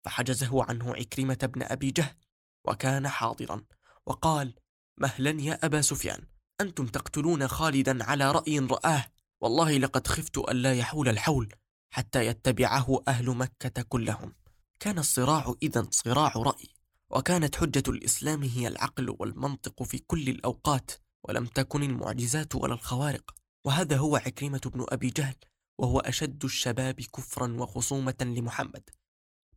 فحجزه 0.05 0.65
عنه 0.65 0.95
عكرمة 0.95 1.51
بن 1.55 1.63
أبي 1.63 1.91
جهل 1.91 2.17
وكان 2.65 3.09
حاضرا 3.09 3.65
وقال 4.07 4.55
مهلا 4.99 5.43
يا 5.43 5.67
أبا 5.67 5.81
سفيان 5.81 6.27
أنتم 6.61 6.87
تقتلون 6.87 7.49
خالدا 7.49 8.05
على 8.05 8.33
رأي 8.33 8.59
رآه 8.59 9.07
والله 9.41 9.79
لقد 9.79 10.07
خفت 10.07 10.39
ألا 10.39 10.75
يحول 10.75 11.09
الحول 11.09 11.55
حتى 11.91 12.27
يتبعه 12.27 13.03
أهل 13.09 13.31
مكة 13.31 13.83
كلهم. 13.83 14.35
كان 14.81 14.99
الصراع 14.99 15.55
إذا 15.63 15.87
صراع 15.91 16.33
رأي 16.37 16.69
وكانت 17.11 17.57
حجة 17.57 17.83
الإسلام 17.89 18.43
هي 18.43 18.69
العقل 18.69 19.17
والمنطق 19.19 19.83
في 19.83 19.99
كل 19.99 20.29
الأوقات 20.29 20.91
ولم 21.29 21.47
تكن 21.47 21.83
المعجزات 21.83 22.55
ولا 22.55 22.75
الخوارق. 22.75 23.35
وهذا 23.67 23.97
هو 23.97 24.17
عكرمة 24.17 24.61
بن 24.75 24.87
أبي 24.89 25.11
جهل 25.11 25.37
وهو 25.79 26.01
أشد 26.01 26.45
الشباب 26.45 27.01
كفرا 27.01 27.53
وخصومة 27.53 28.17
لمحمد. 28.21 28.91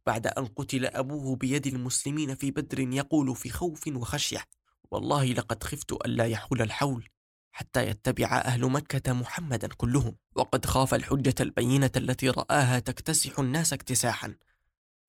بعد 0.06 0.28
أن 0.28 0.46
قتل 0.46 0.86
أبوه 0.86 1.36
بيد 1.36 1.68
المسلمين 1.68 2.36
في 2.36 2.52
بدر 2.52 2.80
يقول 2.80 3.36
في 3.36 3.50
خوف 3.50 3.88
وخشية 3.88 4.46
والله 4.92 5.26
لقد 5.26 5.64
خفت 5.64 5.92
ألا 5.92 6.26
يحول 6.26 6.62
الحول 6.62 7.10
حتى 7.52 7.88
يتبع 7.88 8.38
أهل 8.38 8.66
مكة 8.72 9.14
محمدا 9.14 9.68
كلهم 9.68 10.16
وقد 10.36 10.66
خاف 10.66 10.94
الحجة 10.94 11.36
البينة 11.40 11.92
التي 11.96 12.30
رآها 12.30 12.80
تكتسح 12.80 13.40
الناس 13.40 13.74
اكتساحا 13.74 14.36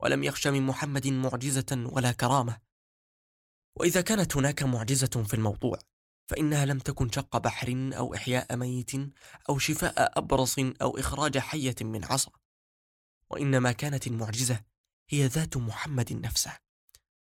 ولم 0.00 0.24
يخش 0.24 0.46
من 0.46 0.62
محمد 0.62 1.08
معجزة 1.08 1.88
ولا 1.92 2.12
كرامة. 2.12 2.58
وإذا 3.76 4.00
كانت 4.00 4.36
هناك 4.36 4.62
معجزة 4.62 5.22
في 5.26 5.34
الموضوع 5.34 5.78
فإنها 6.26 6.66
لم 6.66 6.78
تكن 6.78 7.10
شق 7.10 7.36
بحر 7.36 7.90
أو 7.96 8.14
إحياء 8.14 8.56
ميت 8.56 8.90
أو 9.48 9.58
شفاء 9.58 10.18
أبرص 10.18 10.58
أو 10.58 10.98
إخراج 10.98 11.38
حية 11.38 11.74
من 11.80 12.04
عصا 12.04 12.30
وإنما 13.30 13.72
كانت 13.72 14.06
المعجزة 14.06 14.60
هي 15.08 15.26
ذات 15.26 15.56
محمد 15.56 16.12
نفسه 16.12 16.56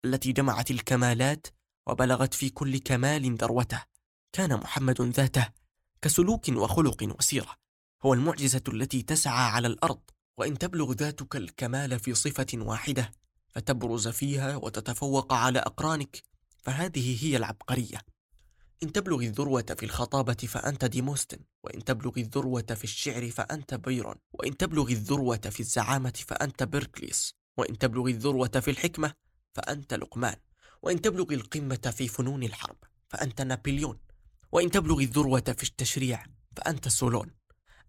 التي 0.04 0.32
جمعت 0.32 0.70
الكمالات 0.70 1.46
وبلغت 1.86 2.34
في 2.34 2.50
كل 2.50 2.78
كمال 2.78 3.36
ذروته. 3.36 3.82
كان 4.32 4.56
محمد 4.56 5.02
ذاته 5.02 5.48
كسلوك 6.02 6.48
وخلق 6.48 7.14
وسيرة 7.18 7.56
هو 8.02 8.14
المعجزة 8.14 8.62
التي 8.68 9.02
تسعى 9.02 9.50
على 9.50 9.66
الأرض. 9.68 10.00
وإن 10.38 10.58
تبلغ 10.58 10.92
ذاتك 10.92 11.36
الكمال 11.36 12.00
في 12.00 12.14
صفة 12.14 12.46
واحدة 12.54 13.12
فتبرز 13.48 14.08
فيها 14.08 14.56
وتتفوق 14.56 15.32
على 15.32 15.58
أقرانك 15.58 16.22
فهذه 16.62 17.24
هي 17.24 17.36
العبقرية. 17.36 18.00
إن 18.82 18.92
تبلغ 18.92 19.20
الذروة 19.20 19.76
في 19.78 19.82
الخطابة 19.82 20.34
فأنت 20.34 20.84
ديموستن 20.84 21.38
وإن 21.64 21.84
تبلغ 21.84 22.12
الذروة 22.16 22.62
في 22.62 22.84
الشعر 22.84 23.30
فأنت 23.30 23.74
بيرون 23.74 24.14
وإن 24.32 24.56
تبلغ 24.56 24.88
الذروة 24.88 25.36
في 25.36 25.60
الزعامة 25.60 26.12
فأنت 26.26 26.62
بيركليس. 26.62 27.34
وإن 27.56 27.78
تبلغ 27.78 28.06
الذروة 28.06 28.48
في 28.48 28.70
الحكمة 28.70 29.14
فأنت 29.54 29.94
لقمان 29.94 30.36
وإن 30.82 31.00
تبلغ 31.00 31.32
القمة 31.32 31.94
في 31.96 32.08
فنون 32.08 32.42
الحرب 32.42 32.76
فأنت 33.08 33.42
نابليون 33.42 33.98
وإن 34.52 34.70
تبلغ 34.70 34.98
الذروة 34.98 35.54
في 35.58 35.62
التشريع 35.62 36.26
فأنت 36.56 36.88
سولون. 36.88 37.30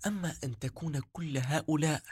أما 0.08 0.36
أن 0.44 0.60
تكون 0.60 1.02
كل 1.12 1.38
هؤلاء 1.38 2.04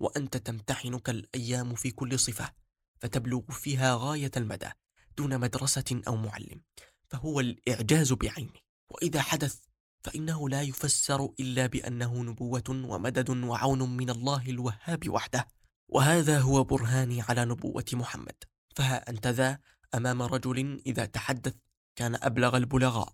وأنت 0.00 0.36
تمتحنك 0.36 1.10
الأيام 1.10 1.74
في 1.74 1.90
كل 1.90 2.18
صفة 2.18 2.52
فتبلغ 3.00 3.40
فيها 3.50 3.94
غاية 3.94 4.30
المدى 4.36 4.70
دون 5.16 5.40
مدرسة 5.40 6.02
أو 6.08 6.16
معلم 6.16 6.60
فهو 7.08 7.40
الإعجاز 7.40 8.12
بعينه. 8.12 8.52
وإذا 8.90 9.22
حدث 9.22 9.58
فإنه 10.04 10.48
لا 10.48 10.62
يفسر 10.62 11.28
إلا 11.40 11.66
بأنه 11.66 12.22
نبوة 12.22 12.64
ومدد 12.68 13.30
وعون 13.30 13.96
من 13.96 14.10
الله 14.10 14.50
الوهاب 14.50 15.08
وحده. 15.08 15.57
وهذا 15.88 16.40
هو 16.40 16.64
برهاني 16.64 17.22
على 17.22 17.44
نبوة 17.44 17.84
محمد. 17.92 18.34
فها 18.76 19.10
أنت 19.10 19.26
ذا 19.26 19.58
أمام 19.94 20.22
رجل 20.22 20.82
إذا 20.86 21.04
تحدث 21.04 21.54
كان 21.96 22.18
أبلغ 22.22 22.56
البلغاء 22.56 23.12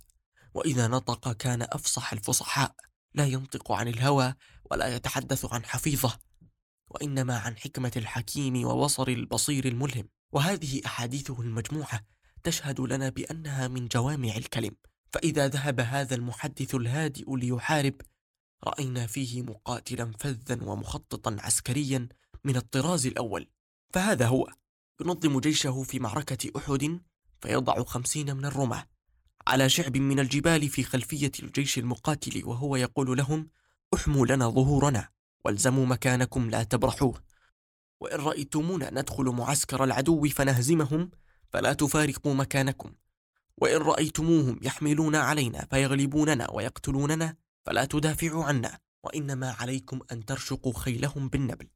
وإذا 0.55 0.89
نطق 0.89 1.33
كان 1.33 1.63
أفصح 1.63 2.13
الفصحاء. 2.13 2.75
لا 3.15 3.27
ينطق 3.27 3.73
عن 3.73 3.89
الهوى 3.89 4.35
ولا 4.71 4.97
يتحدث 4.97 5.45
عن 5.45 5.65
حفيظة 5.65 6.19
وإنما 6.91 7.39
عن 7.39 7.57
حكمة 7.57 7.93
الحكيم 7.97 8.65
وبصر 8.67 9.09
البصير 9.09 9.69
الملهم. 9.69 10.09
وهذه 10.33 10.81
أحاديثه 10.87 11.41
المجموعة 11.41 12.01
تشهد 12.43 12.81
لنا 12.81 13.09
بأنها 13.09 13.69
من 13.69 13.89
جوامع 13.89 14.37
الكلم. 14.37 14.77
فإذا 15.13 15.49
ذهب 15.49 15.81
هذا 15.81 16.15
المحدث 16.15 16.75
الهادئ 16.75 17.37
ليحارب 17.37 17.95
رأينا 18.65 19.07
فيه 19.07 19.43
مقاتلا 19.43 20.13
فذا 20.21 20.65
ومخططا 20.65 21.37
عسكريا 21.41 22.09
من 22.45 22.57
الطراز 22.57 23.07
الأول. 23.07 23.49
فهذا 23.91 24.27
هو. 24.27 24.47
ينظم 25.01 25.41
جيشه 25.41 25.83
في 25.83 25.99
معركة 25.99 26.51
أحد 26.57 27.01
فيضع 27.41 27.85
خمسين 27.85 28.37
من 28.37 28.45
الرماة 28.45 28.87
على 29.47 29.69
شعب 29.69 29.97
من 29.97 30.21
الجبال 30.21 30.69
في 30.69 30.83
خلفية 30.83 31.33
الجيش 31.43 31.79
المقاتل 31.79 32.45
وهو 32.45 32.77
يقول 32.77 33.19
لهم 33.19 33.49
أحموا 33.95 34.27
لنا 34.27 34.51
ظهورنا 34.51 35.09
والزموا 35.45 35.87
مكانكم 35.87 36.51
لا 36.51 36.63
تبرحوه. 36.63 37.23
وإن 38.01 38.21
رأيتمونا 38.21 38.91
ندخل 38.91 39.25
معسكر 39.25 39.85
العدو 39.85 40.29
فنهزمهم 40.29 41.11
فلا 41.53 41.73
تفارقوا 41.73 42.35
مكانكم. 42.35 42.95
وإن 43.57 43.77
رأيتموهم 43.77 44.61
يحملون 44.63 45.17
علينا 45.17 45.67
فيغلبوننا 45.71 46.51
ويقتلوننا 46.51 47.37
فلا 47.67 47.85
تدافعوا 47.85 48.45
عنا 48.45 48.79
وإنما 49.05 49.51
عليكم 49.51 50.01
أن 50.13 50.25
ترشقوا 50.25 50.73
خيلهم 50.79 51.29
بالنبل. 51.29 51.69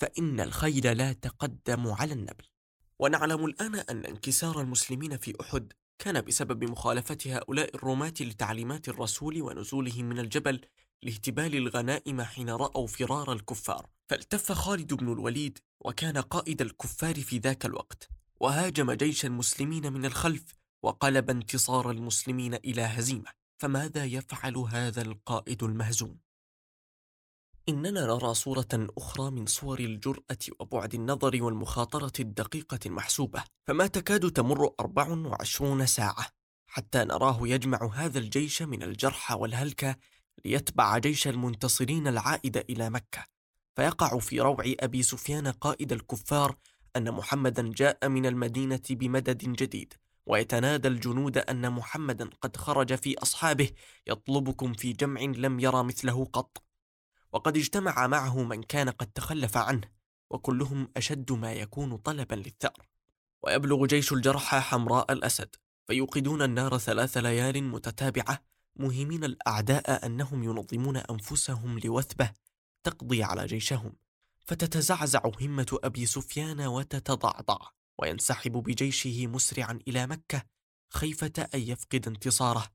فإن 0.00 0.40
الخيل 0.40 0.96
لا 0.96 1.12
تقدم 1.12 1.88
على 1.88 2.12
النبل. 2.12 2.44
ونعلم 2.98 3.44
الآن 3.44 3.74
أن 3.74 4.04
انكسار 4.04 4.60
المسلمين 4.60 5.16
في 5.16 5.34
أحد 5.40 5.72
كان 5.98 6.20
بسبب 6.20 6.64
مخالفة 6.64 7.18
هؤلاء 7.26 7.74
الرماة 7.74 8.14
لتعليمات 8.20 8.88
الرسول 8.88 9.42
ونزولهم 9.42 10.04
من 10.04 10.18
الجبل 10.18 10.60
لاهتبال 11.02 11.56
الغنائم 11.56 12.22
حين 12.22 12.50
رأوا 12.50 12.86
فرار 12.86 13.32
الكفار. 13.32 13.86
فالتف 14.08 14.52
خالد 14.52 14.94
بن 14.94 15.12
الوليد 15.12 15.58
وكان 15.80 16.18
قائد 16.18 16.62
الكفار 16.62 17.14
في 17.14 17.38
ذاك 17.38 17.66
الوقت. 17.66 18.08
وهاجم 18.40 18.92
جيش 18.92 19.24
المسلمين 19.24 19.92
من 19.92 20.04
الخلف 20.04 20.44
وقلب 20.82 21.30
انتصار 21.30 21.90
المسلمين 21.90 22.54
إلى 22.54 22.82
هزيمة. 22.82 23.30
فماذا 23.58 24.04
يفعل 24.04 24.56
هذا 24.56 25.02
القائد 25.02 25.62
المهزوم؟ 25.62 26.27
إننا 27.68 28.06
نرى 28.06 28.34
صورة 28.34 28.68
أخرى 28.98 29.30
من 29.30 29.46
صور 29.46 29.80
الجرأة 29.80 30.38
وبعد 30.60 30.94
النظر 30.94 31.42
والمخاطرة 31.42 32.12
الدقيقة 32.20 32.78
المحسوبة 32.86 33.44
فما 33.66 33.86
تكاد 33.86 34.30
تمر 34.30 34.74
24 34.80 35.86
ساعة 35.86 36.26
حتى 36.66 36.98
نراه 36.98 37.38
يجمع 37.42 37.90
هذا 37.94 38.18
الجيش 38.18 38.62
من 38.62 38.82
الجرحى 38.82 39.34
والهلكة 39.34 39.96
ليتبع 40.44 40.98
جيش 40.98 41.28
المنتصرين 41.28 42.08
العائد 42.08 42.56
إلى 42.56 42.90
مكة. 42.90 43.24
فيقع 43.76 44.18
في 44.18 44.40
روع 44.40 44.64
أبي 44.80 45.02
سفيان 45.02 45.46
قائد 45.46 45.92
الكفار 45.92 46.56
أن 46.96 47.12
محمدا 47.12 47.72
جاء 47.76 48.08
من 48.08 48.26
المدينة 48.26 48.82
بمدد 48.90 49.38
جديد 49.38 49.94
ويتنادى 50.26 50.88
الجنود 50.88 51.38
أن 51.38 51.70
محمدا 51.70 52.30
قد 52.40 52.56
خرج 52.56 52.94
في 52.94 53.18
أصحابه 53.18 53.70
يطلبكم 54.06 54.72
في 54.72 54.92
جمع 54.92 55.20
لم 55.20 55.60
يرى 55.60 55.82
مثله 55.82 56.24
قط. 56.24 56.67
وقد 57.32 57.56
اجتمع 57.56 58.06
معه 58.06 58.42
من 58.42 58.62
كان 58.62 58.88
قد 58.88 59.06
تخلف 59.06 59.56
عنه 59.56 59.90
وكلهم 60.30 60.88
أشد 60.96 61.32
ما 61.32 61.52
يكون 61.52 61.96
طلبا 61.96 62.34
للثأر. 62.34 62.88
ويبلغ 63.42 63.86
جيش 63.86 64.12
الجرحى 64.12 64.60
حمراء 64.60 65.12
الأسد 65.12 65.56
فيوقدون 65.86 66.42
النار 66.42 66.78
ثلاث 66.78 67.16
ليال 67.16 67.64
متتابعة 67.64 68.42
مهمين 68.76 69.24
الأعداء 69.24 70.06
أنهم 70.06 70.42
ينظمون 70.42 70.96
أنفسهم 70.96 71.78
لوثبة 71.78 72.30
تقضي 72.84 73.22
على 73.22 73.46
جيشهم. 73.46 73.92
فتتزعزع 74.46 75.22
همة 75.40 75.78
أبي 75.84 76.06
سفيان 76.06 76.60
وتتضعضع 76.60 77.58
وينسحب 77.98 78.52
بجيشه 78.52 79.26
مسرعا 79.26 79.78
إلى 79.88 80.06
مكة 80.06 80.42
خيفة 80.90 81.48
أن 81.54 81.60
يفقد 81.60 82.06
انتصاره 82.08 82.66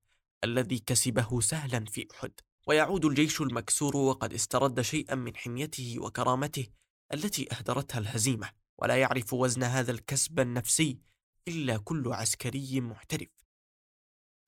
الذي 0.44 0.80
كسبه 0.80 1.42
سهلا 1.42 1.86
في 1.86 2.08
أحد. 2.12 2.32
ويعود 2.68 3.06
الجيش 3.06 3.42
المكسور 3.42 3.98
وقد 3.98 4.34
استرد 4.34 4.82
شيئا 4.82 5.16
من 5.16 5.36
حميته 5.36 5.96
وكرامته 6.00 6.68
التي 7.14 7.48
أهدرتها 7.54 8.00
الهزيمة 8.00 8.50
ولا 8.78 8.96
يعرف 8.96 9.34
وزن 9.34 9.64
هذا 9.64 9.92
الكسب 9.92 10.40
النفسي 10.40 11.00
إلا 11.48 11.78
كل 11.78 12.14
عسكري 12.14 12.82
محترف. 12.82 13.30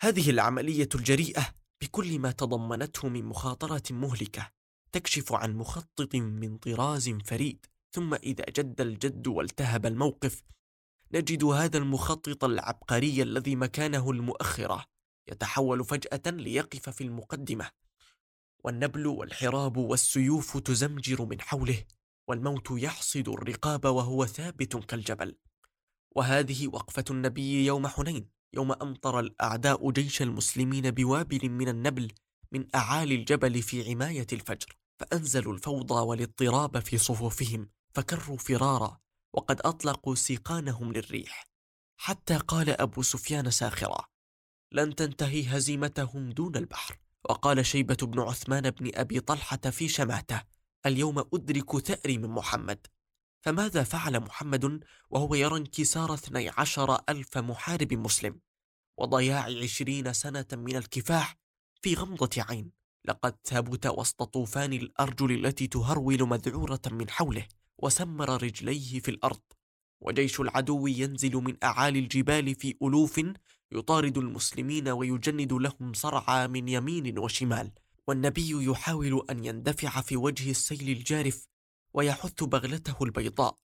هذه 0.01 0.29
العملية 0.29 0.89
الجريئة 0.95 1.55
بكل 1.81 2.19
ما 2.19 2.31
تضمنته 2.31 3.09
من 3.09 3.25
مخاطرة 3.25 3.83
مهلكة 3.91 4.51
تكشف 4.91 5.33
عن 5.33 5.55
مخطط 5.55 6.15
من 6.15 6.57
طراز 6.57 7.09
فريد 7.09 7.65
ثم 7.91 8.13
إذا 8.13 8.45
جد 8.57 8.81
الجد 8.81 9.27
والتهب 9.27 9.85
الموقف 9.85 10.43
نجد 11.13 11.43
هذا 11.43 11.77
المخطط 11.77 12.43
العبقري 12.43 13.21
الذي 13.21 13.55
مكانه 13.55 14.11
المؤخرة 14.11 14.85
يتحول 15.27 15.85
فجأة 15.85 16.31
ليقف 16.31 16.89
في 16.89 17.03
المقدمة. 17.03 17.69
والنبل 18.65 19.07
والحراب 19.07 19.77
والسيوف 19.77 20.57
تزمجر 20.57 21.25
من 21.25 21.41
حوله 21.41 21.83
والموت 22.29 22.67
يحصد 22.71 23.29
الرقاب 23.29 23.85
وهو 23.85 24.25
ثابت 24.25 24.75
كالجبل. 24.75 25.37
وهذه 26.15 26.67
وقفة 26.67 27.03
النبي 27.09 27.65
يوم 27.65 27.87
حنين 27.87 28.29
يوم 28.53 28.71
أمطر 28.71 29.19
الأعداء 29.19 29.91
جيش 29.91 30.21
المسلمين 30.21 30.91
بوابل 30.91 31.49
من 31.49 31.67
النبل 31.67 32.11
من 32.51 32.75
أعالي 32.75 33.15
الجبل 33.15 33.61
في 33.61 33.91
عماية 33.91 34.27
الفجر 34.33 34.77
فأنزلوا 34.99 35.53
الفوضى 35.53 35.93
والاضطراب 35.93 36.79
في 36.79 36.97
صفوفهم 36.97 37.69
فكروا 37.95 38.37
فرارا 38.37 38.99
وقد 39.33 39.61
أطلقوا 39.61 40.15
سيقانهم 40.15 40.93
للريح. 40.93 41.47
حتى 41.97 42.37
قال 42.37 42.69
أبو 42.69 43.01
سفيان 43.01 43.51
ساخرا 43.51 44.05
لن 44.71 44.95
تنتهي 44.95 45.43
هزيمتهم 45.43 46.29
دون 46.29 46.55
البحر. 46.55 47.04
وقال 47.29 47.65
شيبة 47.65 47.97
بن 48.01 48.19
عثمان 48.19 48.69
بن 48.69 48.91
أبي 48.95 49.19
طلحة 49.19 49.57
في 49.57 49.87
شماته 49.87 50.41
اليوم 50.85 51.19
أدرك 51.33 51.77
ثأري 51.77 52.17
من 52.17 52.29
محمد. 52.29 52.87
فماذا 53.41 53.83
فعل 53.83 54.19
محمد 54.19 54.83
وهو 55.09 55.35
يرى 55.35 55.57
انكسار 55.57 56.13
اثني 56.13 56.49
عشر 56.49 56.97
ألف 57.09 57.37
محارب 57.37 57.93
مسلم؟ 57.93 58.39
وضياع 58.97 59.43
عشرين 59.63 60.13
سنة 60.13 60.45
من 60.53 60.75
الكفاح 60.75 61.37
في 61.81 61.93
غمضة 61.93 62.29
عين. 62.37 62.71
لقد 63.05 63.35
ثبت 63.43 63.87
وسط 63.87 64.23
طوفان 64.23 64.73
الأرجل 64.73 65.45
التي 65.45 65.67
تهرول 65.67 66.27
مذعورة 66.27 66.81
من 66.91 67.09
حوله 67.09 67.47
وسمر 67.77 68.43
رجليه 68.43 68.99
في 68.99 69.11
الأرض. 69.11 69.41
وجيش 70.01 70.39
العدو 70.39 70.87
ينزل 70.87 71.35
من 71.35 71.57
أعالي 71.63 71.99
الجبال 71.99 72.55
في 72.55 72.77
ألوف 72.83 73.21
يطارد 73.75 74.17
المسلمين 74.17 74.89
ويجند 74.89 75.53
لهم 75.53 75.93
صرعى 75.93 76.47
من 76.47 76.67
يمين 76.69 77.19
وشمال 77.19 77.71
والنبي 78.07 78.65
يحاول 78.71 79.25
أن 79.29 79.45
يندفع 79.45 80.01
في 80.01 80.17
وجه 80.17 80.51
السيل 80.51 80.89
الجارف 80.89 81.47
ويحث 81.93 82.43
بغلته 82.43 83.03
البيضاء. 83.03 83.57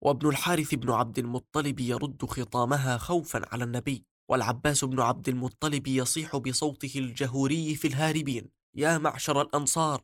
وابن 0.00 0.28
الحارث 0.28 0.74
بن 0.74 0.90
عبد 0.90 1.18
المطلب 1.18 1.80
يرد 1.80 2.24
خطامها 2.24 2.98
خوفا 2.98 3.42
على 3.52 3.64
النبي 3.64 4.04
والعباس 4.28 4.84
بن 4.84 5.00
عبد 5.00 5.28
المطلب 5.28 5.86
يصيح 5.86 6.36
بصوته 6.36 6.92
الجهوري 6.96 7.74
في 7.74 7.88
الهاربين 7.88 8.48
يا 8.74 8.98
معشر 8.98 9.42
الأنصار 9.42 10.02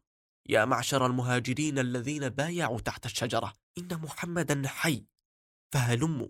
يا 0.49 0.65
معشر 0.65 1.07
المهاجرين 1.07 1.79
الذين 1.79 2.29
بايعوا 2.29 2.81
تحت 2.81 3.07
الشجرة 3.07 3.53
إن 3.79 4.01
محمدا 4.03 4.69
حي 4.69 5.05
فهلموا. 5.73 6.29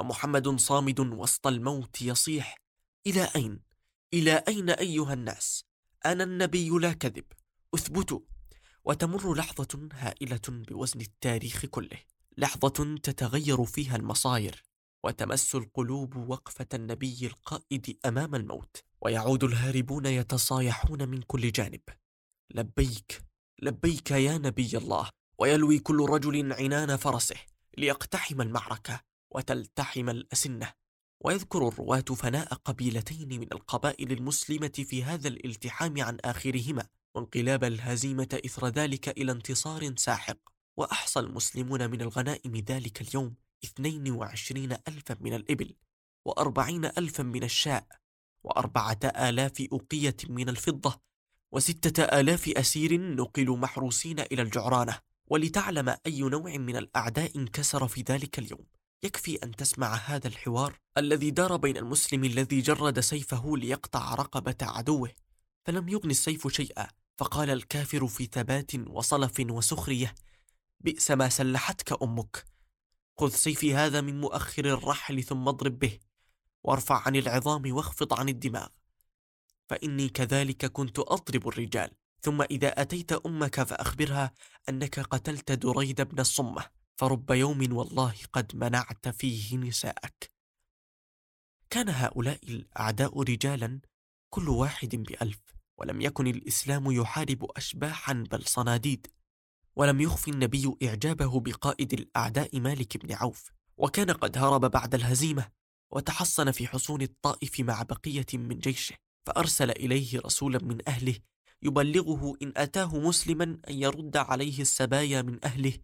ومحمد 0.00 0.60
صامد 0.60 1.00
وسط 1.00 1.46
الموت 1.46 2.02
يصيح 2.02 2.56
إلى 3.06 3.28
أين؟ 3.36 3.60
إلى 4.14 4.44
أين 4.48 4.70
أيها 4.70 5.12
الناس؟ 5.12 5.64
أنا 6.06 6.24
النبي 6.24 6.68
لا 6.68 6.92
كذب 6.92 7.24
أثبتوا 7.74 8.20
وتمر 8.84 9.34
لحظة 9.34 9.88
هائلة 9.92 10.40
بوزن 10.48 11.00
التاريخ 11.00 11.66
كله 11.66 11.98
لحظة 12.38 12.96
تتغير 13.02 13.64
فيها 13.64 13.96
المصاير 13.96 14.62
وتمس 15.04 15.54
القلوب 15.54 16.16
وقفة 16.16 16.66
النبي 16.74 17.26
القائد 17.26 17.98
أمام 18.06 18.34
الموت 18.34 18.84
ويعود 19.00 19.44
الهاربون 19.44 20.06
يتصايحون 20.06 21.08
من 21.08 21.22
كل 21.22 21.52
جانب 21.52 21.82
لبيك 22.54 23.22
لبيك 23.62 24.10
يا 24.10 24.38
نبي 24.38 24.76
الله 24.76 25.10
ويلوي 25.38 25.78
كل 25.78 26.06
رجل 26.08 26.52
عنان 26.52 26.96
فرسه 26.96 27.36
ليقتحم 27.78 28.40
المعركة 28.40 29.09
وتلتحم 29.30 30.10
الأسنة. 30.10 30.72
ويذكر 31.20 31.68
الرواة 31.68 32.00
فناء 32.00 32.54
قبيلتين 32.54 33.28
من 33.40 33.52
القبائل 33.52 34.12
المسلمة 34.12 34.68
في 34.68 35.04
هذا 35.04 35.28
الالتحام 35.28 36.02
عن 36.02 36.18
آخرهما 36.24 36.86
وانقلاب 37.14 37.64
الهزيمة 37.64 38.40
إثر 38.46 38.68
ذلك 38.68 39.08
إلى 39.08 39.32
انتصار 39.32 39.96
ساحق. 39.96 40.38
وأحصى 40.76 41.20
المسلمون 41.20 41.90
من 41.90 42.00
الغنائم 42.00 42.56
ذلك 42.56 43.00
اليوم 43.00 43.34
اثنين 43.64 44.10
وعشرين 44.10 44.72
ألفا 44.88 45.16
من 45.20 45.34
الإبل 45.34 45.74
وأربعين 46.24 46.84
ألفا 46.84 47.22
من 47.22 47.44
الشاء 47.44 47.86
وأربعة 48.44 48.98
آلاف 49.04 49.66
أقية 49.72 50.16
من 50.28 50.48
الفضة 50.48 51.00
وستة 51.52 52.02
آلاف 52.02 52.48
أسير 52.48 53.00
نقلوا 53.14 53.56
محروسين 53.56 54.20
إلى 54.20 54.42
الجعرانة. 54.42 54.98
ولتعلم 55.26 55.96
أي 56.06 56.20
نوع 56.20 56.56
من 56.56 56.76
الأعداء 56.76 57.36
انكسر 57.36 57.88
في 57.88 58.04
ذلك 58.08 58.38
اليوم. 58.38 58.66
يكفي 59.02 59.36
أن 59.36 59.56
تسمع 59.56 59.94
هذا 59.94 60.28
الحوار 60.28 60.78
الذي 60.98 61.30
دار 61.30 61.56
بين 61.56 61.76
المسلم 61.76 62.24
الذي 62.24 62.60
جرد 62.60 63.00
سيفه 63.00 63.56
ليقطع 63.56 64.14
رقبة 64.14 64.56
عدوه 64.62 65.10
فلم 65.64 65.88
يغن 65.88 66.10
السيف 66.10 66.48
شيئا 66.48 66.88
فقال 67.18 67.50
الكافر 67.50 68.06
في 68.06 68.28
ثبات 68.32 68.74
وصلف 68.74 69.40
وسخرية 69.40 70.14
بئس 70.80 71.10
ما 71.10 71.28
سلحتك 71.28 72.02
أمك 72.02 72.46
خذ 73.18 73.30
سيفي 73.30 73.74
هذا 73.74 74.00
من 74.00 74.20
مؤخر 74.20 74.64
الرحل 74.64 75.22
ثم 75.22 75.48
اضرب 75.48 75.78
به 75.78 75.98
وارفع 76.64 77.02
عن 77.06 77.16
العظام 77.16 77.72
واخفض 77.74 78.20
عن 78.20 78.28
الدماغ 78.28 78.68
فإني 79.68 80.08
كذلك 80.08 80.66
كنت 80.66 80.98
أضرب 80.98 81.48
الرجال 81.48 81.90
ثم 82.22 82.42
إذا 82.42 82.82
أتيت 82.82 83.12
أمك 83.12 83.62
فأخبرها 83.62 84.32
أنك 84.68 85.00
قتلت 85.00 85.52
دريد 85.52 86.00
بن 86.00 86.20
الصمة 86.20 86.79
فرب 87.00 87.30
يوم 87.30 87.76
والله 87.76 88.14
قد 88.32 88.56
منعت 88.56 89.08
فيه 89.08 89.56
نساءك. 89.56 90.30
كان 91.70 91.88
هؤلاء 91.88 92.40
الأعداء 92.48 93.22
رجالا 93.22 93.80
كل 94.30 94.48
واحد 94.48 94.96
بألف 94.96 95.40
ولم 95.78 96.00
يكن 96.00 96.26
الإسلام 96.26 96.92
يحارب 96.92 97.46
أشباحا 97.56 98.12
بل 98.12 98.44
صناديد 98.44 99.06
ولم 99.76 100.00
يخفي 100.00 100.30
النبي 100.30 100.76
إعجابه 100.82 101.40
بقائد 101.40 101.92
الأعداء 101.92 102.60
مالك 102.60 102.96
بن 102.96 103.12
عوف. 103.12 103.50
وكان 103.76 104.10
قد 104.10 104.38
هرب 104.38 104.70
بعد 104.70 104.94
الهزيمة 104.94 105.48
وتحصن 105.90 106.50
في 106.50 106.66
حصون 106.66 107.02
الطائف 107.02 107.60
مع 107.60 107.82
بقية 107.82 108.26
من 108.34 108.58
جيشه 108.58 108.96
فأرسل 109.26 109.70
إليه 109.70 110.20
رسولا 110.20 110.58
من 110.62 110.88
أهله 110.88 111.14
يبلغه 111.62 112.36
إن 112.42 112.52
أتاه 112.56 112.98
مسلما 112.98 113.44
أن 113.44 113.74
يرد 113.74 114.16
عليه 114.16 114.60
السبايا 114.60 115.22
من 115.22 115.44
أهله 115.44 115.78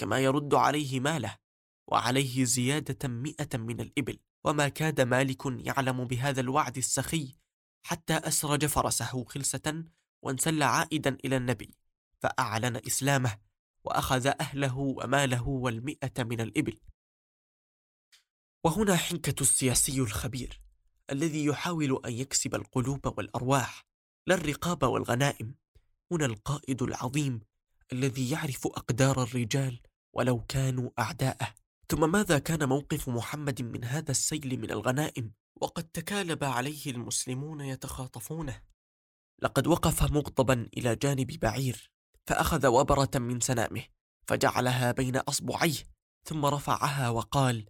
كما 0.00 0.18
يرد 0.18 0.54
عليه 0.54 1.00
ماله 1.00 1.36
وعليه 1.86 2.44
زيادة 2.44 3.08
مئة 3.08 3.58
من 3.58 3.80
الإبل 3.80 4.18
وما 4.44 4.68
كاد 4.68 5.00
مالك 5.00 5.42
يعلم 5.46 6.04
بهذا 6.04 6.40
الوعد 6.40 6.76
السخي 6.76 7.36
حتى 7.82 8.14
أسرج 8.14 8.66
فرسه 8.66 9.24
خلسة 9.24 9.84
وانسل 10.22 10.62
عائدا 10.62 11.18
إلى 11.24 11.36
النبي 11.36 11.74
فأعلن 12.20 12.76
إسلامه 12.76 13.38
وأخذ 13.84 14.26
أهله 14.26 14.78
وماله 14.78 15.48
والمئة 15.48 16.22
من 16.24 16.40
الإبل. 16.40 16.80
وهنا 18.64 18.96
حنكة 18.96 19.42
السياسي 19.42 20.00
الخبير 20.00 20.60
الذي 21.10 21.44
يحاول 21.44 22.00
أن 22.06 22.12
يكسب 22.12 22.54
القلوب 22.54 23.18
والأرواح 23.18 23.84
لا 24.26 24.34
الرقاب 24.34 24.82
والغنائم 24.82 25.54
هنا 26.12 26.26
القائد 26.26 26.82
العظيم 26.82 27.40
الذي 27.92 28.30
يعرف 28.30 28.66
أقدار 28.66 29.22
الرجال 29.22 29.80
ولو 30.12 30.44
كانوا 30.48 30.90
أعداءه. 30.98 31.54
ثم 31.88 32.12
ماذا 32.12 32.38
كان 32.38 32.68
موقف 32.68 33.08
محمد 33.08 33.62
من 33.62 33.84
هذا 33.84 34.10
السيل 34.10 34.60
من 34.60 34.70
الغنائم؟ 34.70 35.32
وقد 35.60 35.84
تكالب 35.84 36.44
عليه 36.44 36.90
المسلمون 36.90 37.60
يتخاطفونه. 37.60 38.62
لقد 39.42 39.66
وقف 39.66 40.12
مغضبا 40.12 40.68
إلى 40.76 40.96
جانب 40.96 41.26
بعير 41.26 41.90
فأخذ 42.26 42.66
وبرة 42.66 43.10
من 43.14 43.40
سنامه 43.40 43.82
فجعلها 44.26 44.92
بين 44.92 45.16
أصبعيه 45.16 45.78
ثم 46.24 46.46
رفعها 46.46 47.08
وقال 47.08 47.66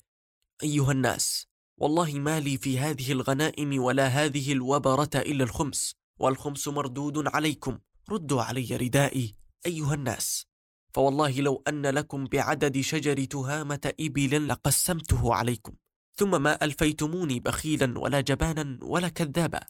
أيها 0.62 0.92
الناس 0.92 1.46
والله 1.78 2.12
ما 2.12 2.40
لي 2.40 2.58
في 2.58 2.78
هذه 2.78 3.12
الغنائم 3.12 3.82
ولا 3.82 4.06
هذه 4.06 4.52
الوبرة 4.52 5.10
إلا 5.14 5.44
الخمس 5.44 5.94
والخمس 6.18 6.68
مردود 6.68 7.28
عليكم 7.28 7.78
ردوا 8.10 8.42
علي 8.42 8.76
ردائي 8.76 9.36
أيها 9.66 9.94
الناس. 9.94 10.46
فوالله 10.94 11.40
لو 11.40 11.62
أن 11.68 11.86
لكم 11.86 12.24
بعدد 12.24 12.80
شجر 12.80 13.24
تهامة 13.24 13.92
إبل 14.00 14.48
لقسمته 14.48 15.34
عليكم 15.34 15.72
ثم 16.14 16.42
ما 16.42 16.64
ألفيتموني 16.64 17.40
بخيلا 17.40 17.98
ولا 17.98 18.20
جبانا 18.20 18.78
ولا 18.82 19.08
كذابا 19.08 19.60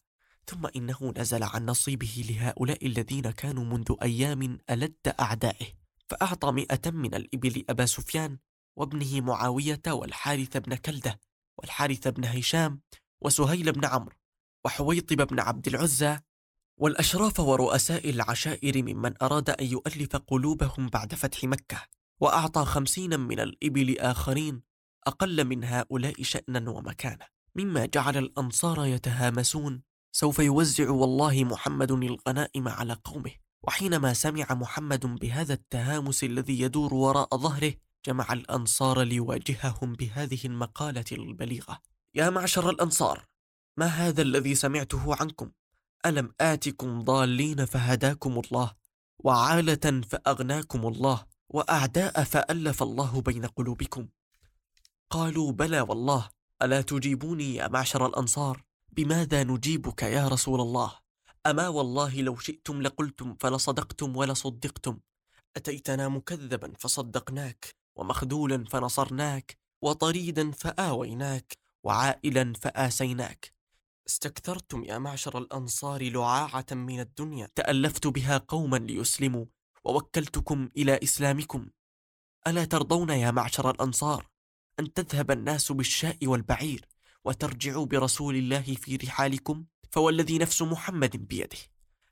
ثم 0.47 0.67
إنه 0.77 1.13
نزل 1.17 1.43
عن 1.43 1.67
نصيبه 1.67 2.25
لهؤلاء 2.29 2.87
الذين 2.87 3.31
كانوا 3.31 3.65
منذ 3.65 3.95
أيام 4.03 4.59
ألد 4.71 5.15
أعدائه. 5.21 5.67
فأعطى 6.09 6.53
مئة 6.53 6.91
من 6.91 7.15
الإبل 7.15 7.65
أبا 7.69 7.87
سفيان 7.87 8.39
وابنه 8.77 9.21
معاوية 9.21 9.83
والحارث 9.89 10.57
بن 10.57 10.75
كلدة 10.75 11.21
والحارث 11.59 12.09
بن 12.09 12.25
هشام 12.25 12.81
وسهيل 13.21 13.73
بن 13.73 13.85
عمرو 13.85 14.17
وحويطب 14.65 15.27
بن 15.27 15.41
عبد 15.41 15.69
العزى 15.69 16.19
والأشراف 16.81 17.41
ورؤساء 17.41 18.11
العشائر 18.11 18.83
ممن 18.83 19.15
أراد 19.23 19.51
أن 19.51 19.67
يؤلف 19.67 20.17
قلوبهم 20.17 20.89
بعد 20.89 21.15
فتح 21.15 21.45
مكة 21.45 21.83
وأعطى 22.21 22.65
خمسين 22.65 23.21
من 23.21 23.41
الإبل 23.41 23.99
آخرين 23.99 24.63
أقل 25.07 25.45
من 25.45 25.65
هؤلاء 25.65 26.23
شأنا 26.23 26.71
ومكانة 26.71 27.27
مما 27.55 27.87
جعل 27.87 28.17
الأنصار 28.17 28.87
يتهامسون 28.87 29.83
سوف 30.13 30.39
يوزع 30.39 30.91
والله 30.91 31.45
محمد 31.45 31.91
الغنائم 31.91 32.69
على 32.69 32.97
قومه. 33.05 33.31
وحينما 33.63 34.15
سمع 34.15 34.47
محمد 34.51 35.07
بهذا 35.07 35.55
التهامس 35.55 36.25
الذي 36.25 36.61
يدور 36.61 36.95
وراء 36.95 37.37
ظهره 37.37 37.73
جمع 38.07 38.33
الأنصار 38.33 39.03
ليواجههم 39.03 39.93
بهذه 39.93 40.39
المقالة 40.45 41.05
البليغة. 41.13 41.81
يا 42.15 42.31
معشر 42.31 42.71
الأنصار 42.71 43.25
ما 43.77 43.87
هذا 43.87 44.23
الذي 44.23 44.55
سمعته 44.55 45.17
عنكم؟ 45.21 45.51
ألم 46.07 46.35
آتكم 46.41 47.03
ضالين 47.03 47.65
فهداكم 47.65 48.41
الله 48.45 48.73
وعالة 49.19 50.01
فأغناكم 50.09 50.87
الله 50.87 51.27
وأعداء 51.49 52.25
فألف 52.25 52.83
الله 52.83 53.21
بين 53.21 53.47
قلوبكم. 53.47 54.09
قالوا 55.11 55.53
بلى 55.53 55.81
والله 55.81 56.29
ألا 56.63 56.81
تجيبوني 56.81 57.55
يا 57.55 57.69
معشر 57.69 58.07
الأنصار؟ 58.07 58.63
بماذا 58.93 59.45
نجيبك 59.45 60.03
يا 60.03 60.29
رسول 60.29 60.61
الله؟ 60.61 60.93
أما 61.47 61.69
والله 61.69 62.23
لو 62.23 62.37
شئتم 62.37 62.83
لقلتم 62.83 63.37
فلصدقتم 63.41 64.17
ولصدقتم. 64.17 64.99
أتيتنا 65.57 66.09
مكذبا 66.09 66.73
فصدقناك 66.79 67.75
ومخذولا 67.97 68.65
فنصرناك 68.65 69.59
وطريدا 69.83 70.51
فآويناك 70.51 71.53
وعائلا 71.85 72.53
فآسيناك. 72.53 73.53
استكثرتم 74.11 74.85
يا 74.85 74.99
معشر 74.99 75.39
الأنصار 75.39 76.11
لعاعة 76.11 76.67
من 76.73 77.01
الدنيا. 77.01 77.49
تألفت 77.55 78.07
بها 78.07 78.39
قوما 78.39 78.77
ليسلموا 78.77 79.45
ووكلتكم 79.85 80.69
إلى 80.77 81.01
إسلامكم. 81.03 81.67
ألا 82.47 82.65
ترضون 82.65 83.11
يا 83.11 83.31
معشر 83.31 83.71
الأنصار 83.71 84.29
أن 84.81 84.93
تذهب 84.93 85.31
الناس 85.31 85.73
بالشاء 85.73 86.27
والبعير 86.27 86.89
وترجعوا 87.25 87.87
برسول 87.87 88.37
الله 88.37 88.63
في 88.63 88.97
رحالكم؟ 88.97 89.65
فوالذي 89.91 90.39
نفس 90.39 90.63
محمد 90.63 91.17
بيده. 91.17 91.59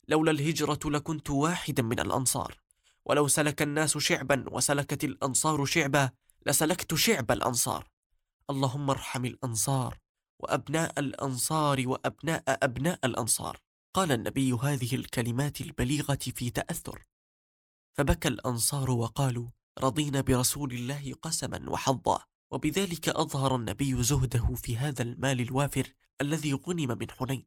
لولا 0.09 0.31
الهجرة 0.31 0.81
لكنت 0.85 1.31
واحدا 1.31 1.83
من 1.83 2.01
الأنصار. 2.01 2.61
ولو 3.05 3.29
سلك 3.29 3.63
الناس 3.63 3.99
شعبا 3.99 4.45
وسلكت 4.51 5.05
الأنصار 5.05 5.65
شعبا 5.65 6.11
لسلكت 6.47 6.95
شعب 6.95 7.31
الأنصار. 7.31 7.89
اللهم 8.51 8.91
ارحم 8.91 9.25
الأنصار. 9.25 9.99
وأبناء 10.41 11.01
الأنصار 11.01 11.83
وأبناء 11.87 12.43
أبناء 12.49 12.99
الأنصار. 13.05 13.61
قال 13.95 14.13
النبي 14.13 14.53
هذه 14.53 14.95
الكلمات 14.95 15.61
البليغة 15.61 16.19
في 16.35 16.51
تأثر. 16.51 17.05
فبكى 17.99 18.29
الأنصار 18.29 18.91
وقالوا 18.91 19.49
رضينا 19.79 20.21
برسول 20.21 20.73
الله 20.73 21.15
قسما 21.23 21.71
وحظا 21.71 22.25
وبذلك 22.51 23.09
أظهر 23.09 23.57
النبي 23.57 24.03
زهده 24.03 24.55
في 24.55 24.77
هذا 24.77 25.03
المال 25.03 25.41
الوافر 25.41 25.95
الذي 26.21 26.53
غنم 26.53 26.99
من 26.99 27.11
حنين 27.11 27.47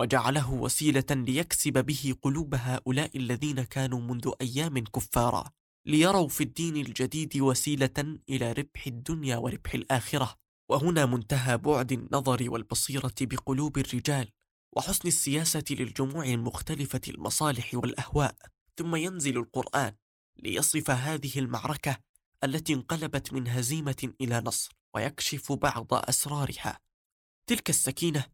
وجعله 0.00 0.52
وسيلة 0.52 1.04
ليكسب 1.10 1.86
به 1.86 2.14
قلوب 2.22 2.54
هؤلاء 2.54 3.16
الذين 3.16 3.62
كانوا 3.62 4.00
منذ 4.00 4.30
أيام 4.40 4.78
كفارا 4.78 5.50
ليروا 5.86 6.28
في 6.28 6.42
الدين 6.44 6.76
الجديد 6.76 7.36
وسيلة 7.36 8.18
إلى 8.28 8.52
ربح 8.52 8.86
الدنيا 8.86 9.36
وربح 9.36 9.74
الآخرة. 9.74 10.36
وهنا 10.70 11.06
منتهى 11.06 11.58
بعد 11.58 11.92
النظر 11.92 12.50
والبصيرة 12.50 13.14
بقلوب 13.20 13.78
الرجال 13.78 14.28
وحسن 14.76 15.08
السياسة 15.08 15.64
للجموع 15.70 16.24
المختلفة 16.24 17.00
المصالح 17.08 17.74
والأهواء. 17.74 18.34
ثم 18.76 18.96
ينزل 18.96 19.38
القرآن 19.38 19.96
ليصف 20.36 20.90
هذه 20.90 21.38
المعركة 21.38 21.96
التي 22.44 22.74
انقلبت 22.74 23.32
من 23.32 23.48
هزيمة 23.48 24.12
إلى 24.20 24.42
نصر 24.46 24.72
ويكشف 24.94 25.52
بعض 25.52 25.86
أسرارها. 25.92 26.78
تلك 27.46 27.70
السكينة 27.70 28.24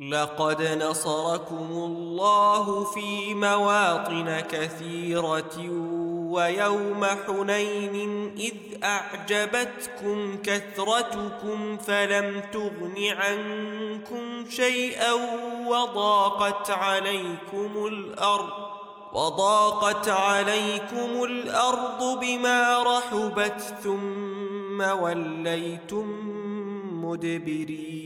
لقد 0.00 0.62
نصركم 0.62 1.70
الله 1.72 2.84
في 2.84 3.34
مواطن 3.34 4.40
كثيرة 4.40 5.56
ويوم 6.36 7.04
حنين 7.04 8.34
إذ 8.36 8.84
أعجبتكم 8.84 10.38
كثرتكم 10.42 11.76
فلم 11.76 12.42
تغن 12.52 12.94
عنكم 13.08 14.50
شيئا 14.50 15.12
وضاقت 15.66 16.70
عليكم 16.70 17.86
الأرض 17.86 18.66
وضاقت 19.12 20.08
عليكم 20.08 21.24
الأرض 21.24 22.20
بما 22.20 22.82
رحبت 22.82 23.60
ثم 23.82 24.80
وليتم 24.80 26.06
مدبرين 27.04 28.05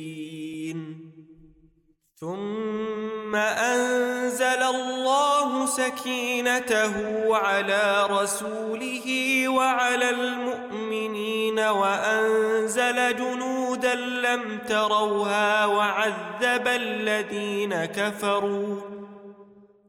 ثم 2.21 3.37
أنزل 3.37 4.45
الله 4.45 5.67
سكينته 5.67 6.95
على 7.37 8.07
رسوله 8.11 9.09
وعلى 9.49 10.11
المؤمنين 10.11 11.59
وأنزل 11.59 13.17
جنودا 13.17 13.95
لم 13.95 14.59
تروها 14.59 15.67
وعذب 15.67 16.69
الذين 16.69 17.85
كفروا. 17.85 18.81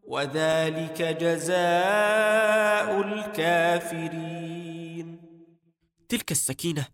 وذلك 0.04 1.02
جزاء 1.02 3.02
الكافرين. 3.02 4.42
تلك 6.10 6.32
السكينة 6.32 6.88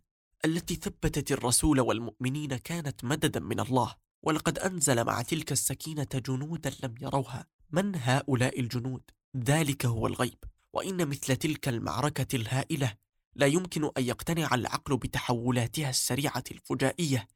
التي 0.45 0.76
ثبتت 0.76 1.32
الرسول 1.32 1.80
والمؤمنين 1.80 2.58
كانت 2.58 3.04
مددا 3.04 3.39
من 3.39 3.60
الله. 3.60 4.07
ولقد 4.28 4.60
أنزل 4.60 5.04
مع 5.04 5.22
تلك 5.22 5.52
السكينة 5.52 6.08
جنودا 6.13 6.72
لم 6.84 6.96
يروها. 7.02 7.46
من 7.72 7.96
هؤلاء 7.96 8.60
الجنود؟ 8.60 9.02
ذلك 9.38 9.86
هو 9.86 10.08
الغيب. 10.08 10.44
وإن 10.74 11.08
مثل 11.10 11.36
تلك 11.36 11.68
المعركة 11.68 12.36
الهائلة 12.36 12.94
لا 13.36 13.46
يمكن 13.46 13.92
أن 13.98 14.04
يقتنع 14.04 14.56
العقل 14.56 14.98
بتحولاتها 14.98 15.90
السريعة 15.90 16.44
الفجائية. 16.52 17.28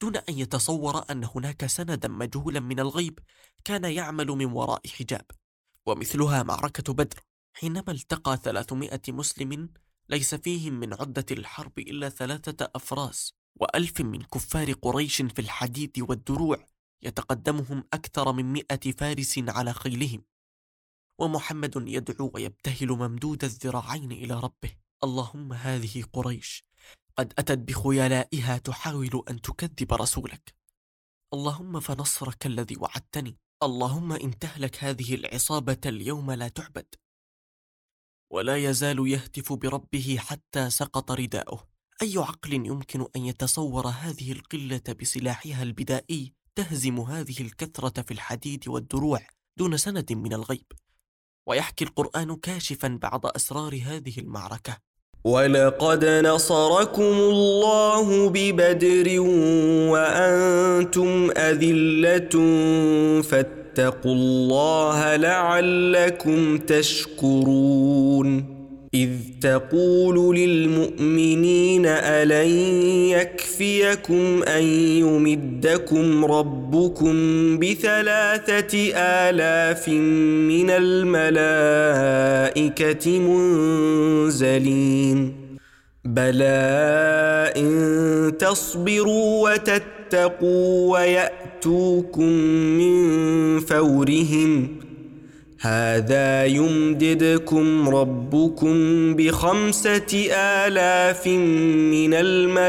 دون 0.00 0.16
أن 0.16 0.38
يتصور 0.38 1.04
أن 1.10 1.24
هناك 1.34 1.66
سندا 1.66 2.08
مجهولا 2.08 2.60
من 2.60 2.80
الغيب 2.80 3.18
كان 3.64 3.84
يعمل 3.84 4.26
من 4.26 4.52
وراء 4.52 4.88
حجاب. 4.88 5.26
ومثلها 5.86 6.42
معركة 6.42 6.92
بدر. 6.92 7.20
حينما 7.52 7.92
التقى 7.92 8.36
ثلاثمائة 8.36 9.02
مسلم 9.08 9.68
ليس 10.08 10.34
فيهم 10.34 10.72
من 10.72 10.94
عدة 10.94 11.26
الحرب 11.30 11.78
إلا 11.78 12.08
ثلاثة 12.08 12.70
أفراس. 12.74 13.34
وألف 13.60 14.00
من 14.00 14.22
كفار 14.22 14.72
قريش 14.72 15.22
في 15.22 15.38
الحديد 15.38 15.92
والدروع 16.08 16.66
يتقدمهم 17.02 17.84
أكثر 17.92 18.32
من 18.32 18.52
مئة 18.52 18.92
فارس 18.92 19.38
على 19.48 19.72
خيلهم. 19.72 20.24
ومحمد 21.20 21.72
يدعو 21.76 22.30
ويبتهل 22.34 22.88
ممدود 22.88 23.44
الذراعين 23.44 24.12
إلى 24.12 24.34
ربه. 24.34 24.76
اللهم 25.04 25.52
هذه 25.52 26.04
قريش 26.12 26.64
قد 27.16 27.32
أتت 27.38 27.58
بخيلائها 27.58 28.58
تحاول 28.58 29.24
أن 29.30 29.40
تكذب 29.40 29.92
رسولك. 29.92 30.54
اللهم 31.34 31.80
فنصرك 31.80 32.46
الذي 32.46 32.76
وعدتني. 32.76 33.38
اللهم 33.62 34.12
إن 34.12 34.38
تهلك 34.38 34.84
هذه 34.84 35.14
العصابة 35.14 35.80
اليوم 35.86 36.30
لا 36.30 36.48
تعبد. 36.48 36.94
ولا 38.32 38.56
يزال 38.56 39.08
يهتف 39.08 39.52
بربه 39.52 40.16
حتى 40.20 40.70
سقط 40.70 41.12
رداؤه. 41.12 41.75
أي 42.02 42.12
عقل 42.16 42.52
يمكن 42.52 43.06
أن 43.16 43.26
يتصور 43.26 43.86
هذه 43.86 44.32
القلة 44.32 44.94
بسلاحها 45.00 45.62
البدائي 45.62 46.32
تهزم 46.54 47.00
هذه 47.00 47.40
الكثرة 47.40 48.02
في 48.02 48.10
الحديد 48.10 48.68
والدروع 48.68 49.20
دون 49.56 49.76
سند 49.76 50.12
من 50.12 50.32
الغيب؟ 50.32 50.72
ويحكي 51.46 51.84
القرآن 51.84 52.36
كاشفا 52.36 52.98
بعض 53.02 53.26
أسرار 53.26 53.80
هذه 53.84 54.18
المعركة. 54.18 54.76
ولقد 55.24 56.04
نصركم 56.04 57.02
الله 57.02 58.30
ببدر 58.30 59.20
وأنتم 59.90 61.30
أذلة 61.30 62.30
فاتقوا 63.22 64.12
الله 64.12 65.16
لعلكم 65.16 66.58
تشكرون 66.58 68.55
إذ 68.96 69.10
تقول 69.40 70.36
للمؤمنين 70.36 71.86
ألن 71.86 72.50
يكفيكم 73.10 74.42
أن 74.42 74.62
يمدكم 75.02 76.24
ربكم 76.24 77.14
بثلاثة 77.58 78.92
آلاف 78.96 79.88
من 79.88 80.70
الملائكة 80.70 81.98
منزلين. 83.18 84.66
بلى 86.04 87.52
إن 87.56 88.32
تصبروا 88.38 89.50
وتتقوا 89.50 90.92
ويأتوكم 90.92 92.32
من 92.78 92.96
فورهم 93.60 94.75
هذا 95.60 96.44
يمددكم 96.44 97.88
ربكم 97.88 98.76
بخمسة 99.16 100.28
آلاف 100.32 101.26
من 101.26 102.14
الملائكة 102.14 102.60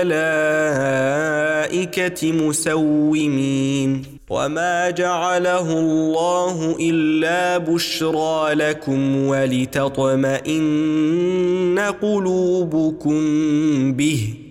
مسومين. 2.31 4.03
وما 4.29 4.89
جعله 4.89 5.79
الله 5.79 6.77
إلا 6.79 7.57
بشرى 7.57 8.53
لكم 8.53 9.25
ولتطمئن 9.25 10.59
قلوبكم 12.01 13.21
به. 13.93 14.46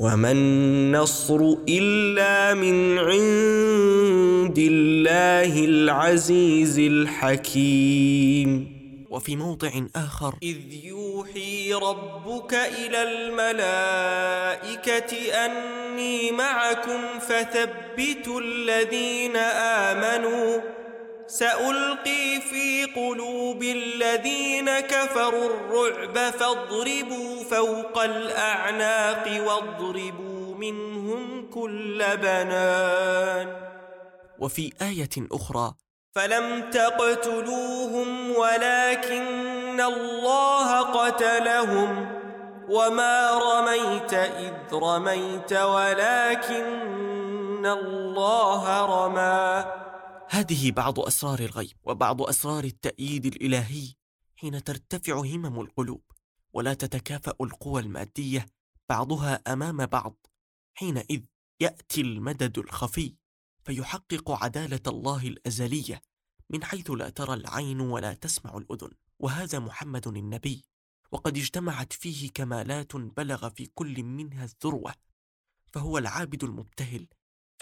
وما 0.00 0.32
النصر 0.32 1.54
إلا 1.68 2.54
من 2.54 2.98
عند 2.98 4.58
الله 4.58 5.64
العزيز 5.64 6.78
الحكيم 6.78 8.80
وفي 9.10 9.36
موضع 9.36 9.70
آخر 9.96 10.34
إذ 10.42 10.56
يوحي 10.84 11.74
ربك 11.74 12.54
إلى 12.54 13.02
الملائكة 13.02 15.16
أني 15.44 16.32
معكم 16.32 17.00
فثبتوا 17.20 18.40
الذين 18.40 19.36
آمنوا 19.36 20.60
سألقي 21.30 22.40
في 22.40 22.84
قلوب 22.84 23.62
الذين 23.62 24.80
كفروا 24.80 25.46
الرعب 25.46 26.18
فاضربوا 26.18 27.44
فوق 27.50 28.02
الأعناق 28.02 29.46
واضربوا 29.46 30.54
منهم 30.54 31.50
كل 31.50 32.04
بنان. 32.16 33.56
وفي 34.38 34.72
آية 34.82 35.28
أخرى 35.32 35.74
فلم 36.14 36.70
تقتلوهم 36.70 38.36
ولكن 38.36 39.80
الله 39.80 40.80
قتلهم. 40.80 42.20
وما 42.68 43.30
رميت 43.30 44.14
إذ 44.14 44.54
رميت 44.72 45.52
ولكن 45.52 46.66
الله 47.66 48.86
رمى. 48.86 49.79
هذه 50.32 50.70
بعض 50.70 51.00
أسرار 51.00 51.38
الغيب 51.38 51.76
وبعض 51.82 52.22
أسرار 52.22 52.64
التأييد 52.64 53.26
الإلهي 53.26 53.94
حين 54.36 54.64
ترتفع 54.64 55.14
همم 55.14 55.60
القلوب 55.60 56.02
ولا 56.52 56.74
تتكافأ 56.74 57.34
القوى 57.40 57.82
المادية 57.82 58.46
بعضها 58.88 59.34
أمام 59.46 59.86
بعض 59.86 60.26
حينئذ 60.74 61.22
يأتي 61.60 62.00
المدد 62.00 62.58
الخفي 62.58 63.14
فيحقق 63.64 64.30
عدالة 64.30 64.80
الله 64.86 65.26
الأزلية 65.26 66.00
من 66.50 66.64
حيث 66.64 66.90
لا 66.90 67.08
ترى 67.08 67.34
العين 67.34 67.80
ولا 67.80 68.14
تسمع 68.14 68.56
الأذن 68.56 68.90
وهذا 69.18 69.58
محمد 69.58 70.08
النبي 70.08 70.64
وقد 71.12 71.36
اجتمعت 71.36 71.92
فيه 71.92 72.30
كمالات 72.30 72.96
بلغ 72.96 73.48
في 73.48 73.66
كل 73.66 74.02
منها 74.02 74.44
الذروة 74.44 74.94
فهو 75.72 75.98
العابد 75.98 76.44
المبتهل 76.44 77.06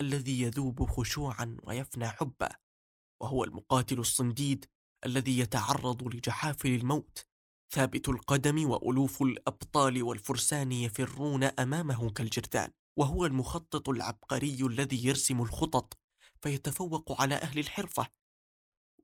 الذي 0.00 0.40
يذوب 0.40 0.90
خشوعا 0.90 1.56
ويفنى 1.62 2.08
حبا 2.08 2.48
وهو 3.22 3.44
المقاتل 3.44 3.98
الصنديد 3.98 4.66
الذي 5.06 5.38
يتعرض 5.38 6.14
لجحافل 6.14 6.68
الموت. 6.68 7.26
ثابت 7.70 8.08
القدم 8.08 8.70
وألوف 8.70 9.22
الأبطال 9.22 10.02
والفرسان 10.02 10.72
يفرون 10.72 11.44
أمامه 11.44 12.11
كالجرذان 12.11 12.70
وهو 12.98 13.26
المخطط 13.26 13.88
العبقري 13.88 14.58
الذي 14.61 15.06
يرسم 15.06 15.42
الخطط 15.42 15.98
فيتفوق 16.42 17.20
على 17.20 17.34
أهل 17.34 17.58
الحرفة. 17.58 18.06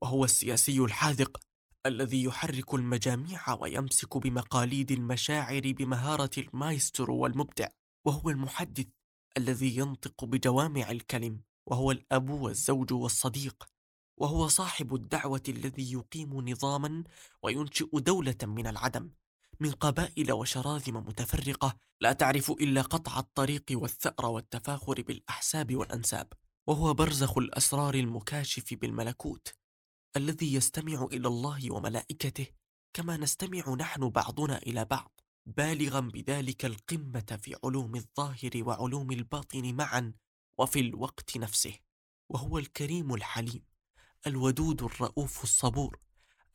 وهو 0.01 0.25
السياسي 0.25 0.79
الحاذق 0.79 1.39
الذي 1.85 2.23
يحرك 2.23 2.73
المجاميع 2.73 3.53
ويمسك 3.53 4.17
بمقاليد 4.17 4.91
المشاعر 4.91 5.61
بمهارة 5.65 6.29
المايسترو 6.37 7.17
والمبدع 7.17 7.67
وهو 8.05 8.29
المحدث 8.29 8.87
الذي 9.37 9.77
ينطق 9.77 10.25
بجوامع 10.25 10.91
الكلم 10.91 11.41
وهو 11.65 11.91
الأب 11.91 12.29
والزوج 12.29 12.93
والصديق 12.93 13.67
وهو 14.17 14.47
صاحب 14.47 14.95
الدعوة 14.95 15.43
الذي 15.49 15.91
يقيم 15.93 16.49
نظاما 16.49 17.03
وينشئ 17.43 17.99
دولة 17.99 18.37
من 18.43 18.67
العدم 18.67 19.09
من 19.59 19.71
قبائل 19.71 20.31
وشراذم 20.31 20.97
متفرقة 20.97 21.75
لا 22.01 22.13
تعرف 22.13 22.51
إلا 22.51 22.81
قطع 22.81 23.19
الطريق 23.19 23.63
والثأر 23.71 24.25
والتفاخر 24.25 25.01
بالأحساب 25.01 25.75
والأنساب 25.75 26.33
وهو 26.67 26.93
برزخ 26.93 27.37
الأسرار 27.37 27.93
المكاشف 27.93 28.73
بالملكوت 28.73 29.53
الذي 30.17 30.53
يستمع 30.53 31.07
إلى 31.11 31.27
الله 31.27 31.73
وملائكته 31.73 32.47
كما 32.93 33.17
نستمع 33.17 33.75
نحن 33.79 34.09
بعضنا 34.09 34.57
إلى 34.57 34.85
بعض. 34.85 35.14
بالغا 35.45 35.99
بذلك 35.99 36.65
القمة 36.65 37.39
في 37.41 37.55
علوم 37.63 37.95
الظاهر 37.95 38.51
وعلوم 38.55 39.11
الباطن 39.11 39.75
معا 39.75 40.13
وفي 40.57 40.79
الوقت 40.79 41.37
نفسه 41.37 41.73
وهو 42.29 42.57
الكريم 42.57 43.13
الحليم 43.13 43.63
الودود 44.27 44.83
الرؤوف 44.83 45.43
الصبور 45.43 45.99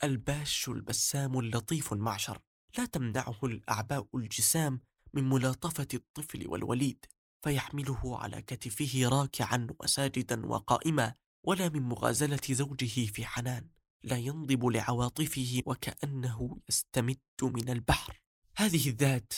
الباش 0.05 0.69
البسام 0.69 1.39
اللطيف 1.39 1.93
المعشر. 1.93 2.39
لا 2.79 2.85
تمنعه 2.85 3.39
الأعباء 3.43 4.07
الجسام 4.15 4.81
من 5.15 5.29
ملاطفة 5.29 5.89
الطفل 5.95 6.49
والوليد 6.49 7.07
فيحمله 7.43 8.19
على 8.19 8.43
كتفه 8.43 9.09
راكعا 9.09 9.67
وساجدا 9.81 10.47
وقائما 10.47 11.15
ولا 11.45 11.69
من 11.69 11.83
مغازلة 11.83 12.41
زوجه 12.51 13.07
في 13.07 13.27
حنان. 13.27 13.69
لا 14.03 14.17
ينضب 14.17 14.67
لعواطفه 14.67 15.63
وكأنه 15.67 16.59
يستمد 16.69 17.19
من 17.43 17.69
البحر. 17.69 18.21
هذه 18.61 18.89
الذات 18.89 19.33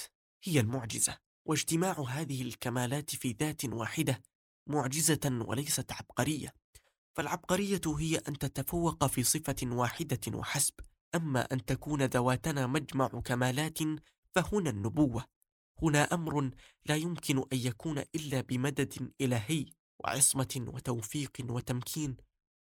هي 0.44 0.60
المعجزة 0.60 1.18
واجتماع 1.44 2.00
هذه 2.08 2.42
الكمالات 2.42 3.10
في 3.10 3.36
ذات 3.40 3.64
واحدة 3.64 4.22
معجزة 4.66 5.44
وليست 5.46 5.92
عبقرية. 5.92 6.54
فالعبقرية 7.16 7.80
هي 7.98 8.16
أن 8.16 8.38
تتفوق 8.38 9.06
في 9.06 9.22
صفة 9.22 9.56
واحدة 9.62 10.38
وحسب 10.38 10.74
أما 11.14 11.40
أن 11.40 11.64
تكون 11.64 12.02
ذواتنا 12.02 12.66
مجمع 12.66 13.06
كمالات 13.06 13.78
فهنا 14.34 14.70
النبوة. 14.70 15.24
هنا 15.82 16.14
أمر 16.14 16.50
لا 16.86 16.96
يمكن 16.96 17.38
أن 17.38 17.58
يكون 17.58 17.98
إلا 17.98 18.40
بمدد 18.40 19.12
إلهي 19.20 19.66
وعصمة 20.00 20.64
وتوفيق 20.68 21.32
وتمكين 21.48 22.16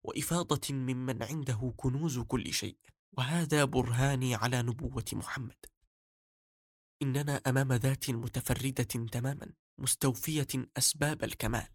وإفاضة 0.04 0.74
ممن 0.74 1.22
عنده 1.22 1.74
كنوز 1.76 2.18
كل 2.18 2.52
شيء 2.52 2.76
وهذا 3.12 3.64
برهاني 3.64 4.34
على 4.34 4.62
نبوة 4.62 5.04
محمد. 5.12 5.77
إننا 7.02 7.40
أمام 7.46 7.72
ذات 7.72 8.10
متفردة 8.10 8.82
تماما 8.84 9.52
مستوفية 9.78 10.46
أسباب 10.78 11.24
الكمال 11.24 11.68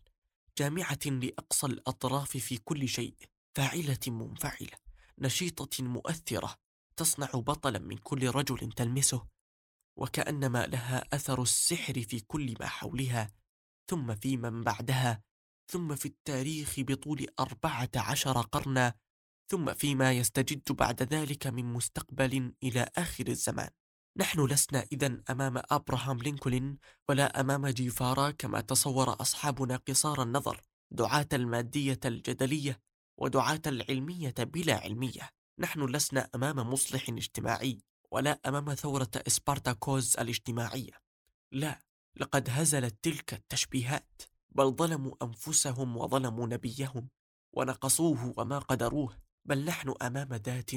جامعة 0.57 0.99
لأقصى 1.05 1.67
الأطراف 1.67 2.37
في 2.37 2.57
كل 2.57 2.87
شيء 2.87 3.15
فاعلة 3.55 3.99
منفعلة 4.07 4.77
نشيطة 5.19 5.83
مؤثرة 5.83 6.55
تصنع 6.95 7.27
بطلا 7.27 7.79
من 7.79 7.97
كل 7.97 8.29
رجل 8.29 8.71
تلمسه 8.71 9.27
وكأنما 9.95 10.65
لها 10.65 11.03
أثر 11.13 11.41
السحر 11.41 11.93
في 12.01 12.19
كل 12.19 12.53
ما 12.59 12.67
حولها 12.67 13.31
ثم 13.87 14.15
في 14.15 14.37
من 14.37 14.61
بعدها 14.61 15.23
ثم 15.67 15.95
في 15.95 16.05
التاريخ 16.05 16.75
بطول 16.77 17.27
أربعة 17.39 17.89
عشر 17.95 18.41
قرنا 18.41 18.93
ثم 19.47 19.73
فيما 19.73 20.11
يستجد 20.11 20.71
بعد 20.71 21.03
ذلك 21.03 21.47
من 21.47 21.65
مستقبل 21.65 22.53
إلى 22.63 22.89
آخر 22.95 23.27
الزمان. 23.27 23.69
نحن 24.17 24.45
لسنا 24.45 24.85
إذا 24.91 25.21
أمام 25.29 25.61
أبراهام 25.71 26.17
لينكولن 26.17 26.77
ولا 27.09 27.39
أمام 27.39 27.67
جيفارا 27.67 28.31
كما 28.31 28.61
تصور 28.61 29.21
أصحابنا 29.21 29.75
قصار 29.75 30.23
النظر 30.23 30.61
دعاة 30.91 31.27
المادية 31.33 31.99
الجدلية 32.05 32.79
ودعاة 33.17 33.61
العلمية 33.67 34.33
بلا 34.39 34.75
علمية. 34.75 35.29
نحن 35.59 35.85
لسنا 35.85 36.29
أمام 36.35 36.69
مصلح 36.69 37.09
اجتماعي 37.09 37.77
ولا 38.11 38.39
أمام 38.45 38.73
ثورة 38.73 39.09
إسبارتاكوز 39.27 40.17
الاجتماعية. 40.19 41.01
لا 41.51 41.79
لقد 42.15 42.49
هزلت 42.49 42.95
تلك 43.01 43.33
التشبيهات 43.33 44.21
بل 44.49 44.71
ظلموا 44.71 45.15
أنفسهم 45.23 45.97
وظلموا 45.97 46.47
نبيهم 46.47 47.09
ونقصوه 47.53 48.33
وما 48.37 48.59
قدروه 48.59 49.17
بل 49.45 49.65
نحن 49.65 49.93
أمام 50.01 50.33
ذات 50.33 50.71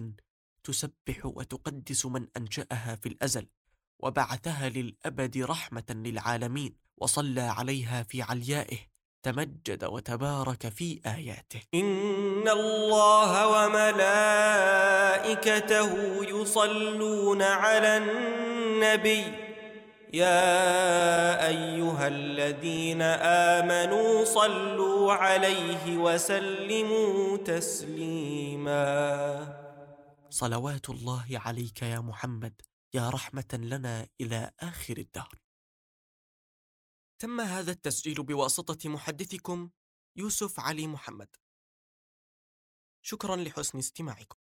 تسبح 0.67 1.27
وتقدس 1.27 2.07
من 2.07 2.27
أنشأها 2.37 2.99
في 3.03 3.09
الأزل 3.09 3.47
وبعثها 3.99 4.69
للأبد 4.69 5.39
رحمة 5.39 5.85
للعالمين 5.91 6.75
وصلى 6.97 7.41
عليها 7.41 8.03
في 8.03 8.23
عليائه 8.23 8.79
تمجد 9.23 9.85
وتبارك 9.85 10.69
في 10.69 11.01
آياته. 11.07 11.61
إن 11.75 12.49
الله 12.49 13.49
وملائكته 13.67 14.71
يصلون 16.25 17.43
على 17.43 17.97
النبي. 17.97 19.25
يا 20.13 21.47
أيها 21.49 22.09
الذين 22.09 23.03
آمنوا 23.53 24.25
صلوا 24.25 25.13
عليه 25.13 25.97
وسلموا 25.97 27.37
تسليماً. 27.37 28.87
صلوات 30.31 30.91
الله 30.91 31.27
عليك 31.31 31.83
يا 31.83 32.01
محمد 32.01 32.63
يا 32.95 33.11
رحمة 33.11 33.49
لنا 33.53 34.09
إلى 34.21 34.53
آخر 34.61 34.99
الدهر. 34.99 35.39
تم 37.19 37.41
هذا 37.41 37.73
التسجيل 37.73 38.23
بواسطة 38.23 38.89
محدثكم 38.89 39.71
يوسف 40.17 40.61
علي 40.61 40.87
محمد. 40.87 41.37
شكرا 43.03 43.37
لحسن 43.37 43.79
استماعكم. 43.79 44.35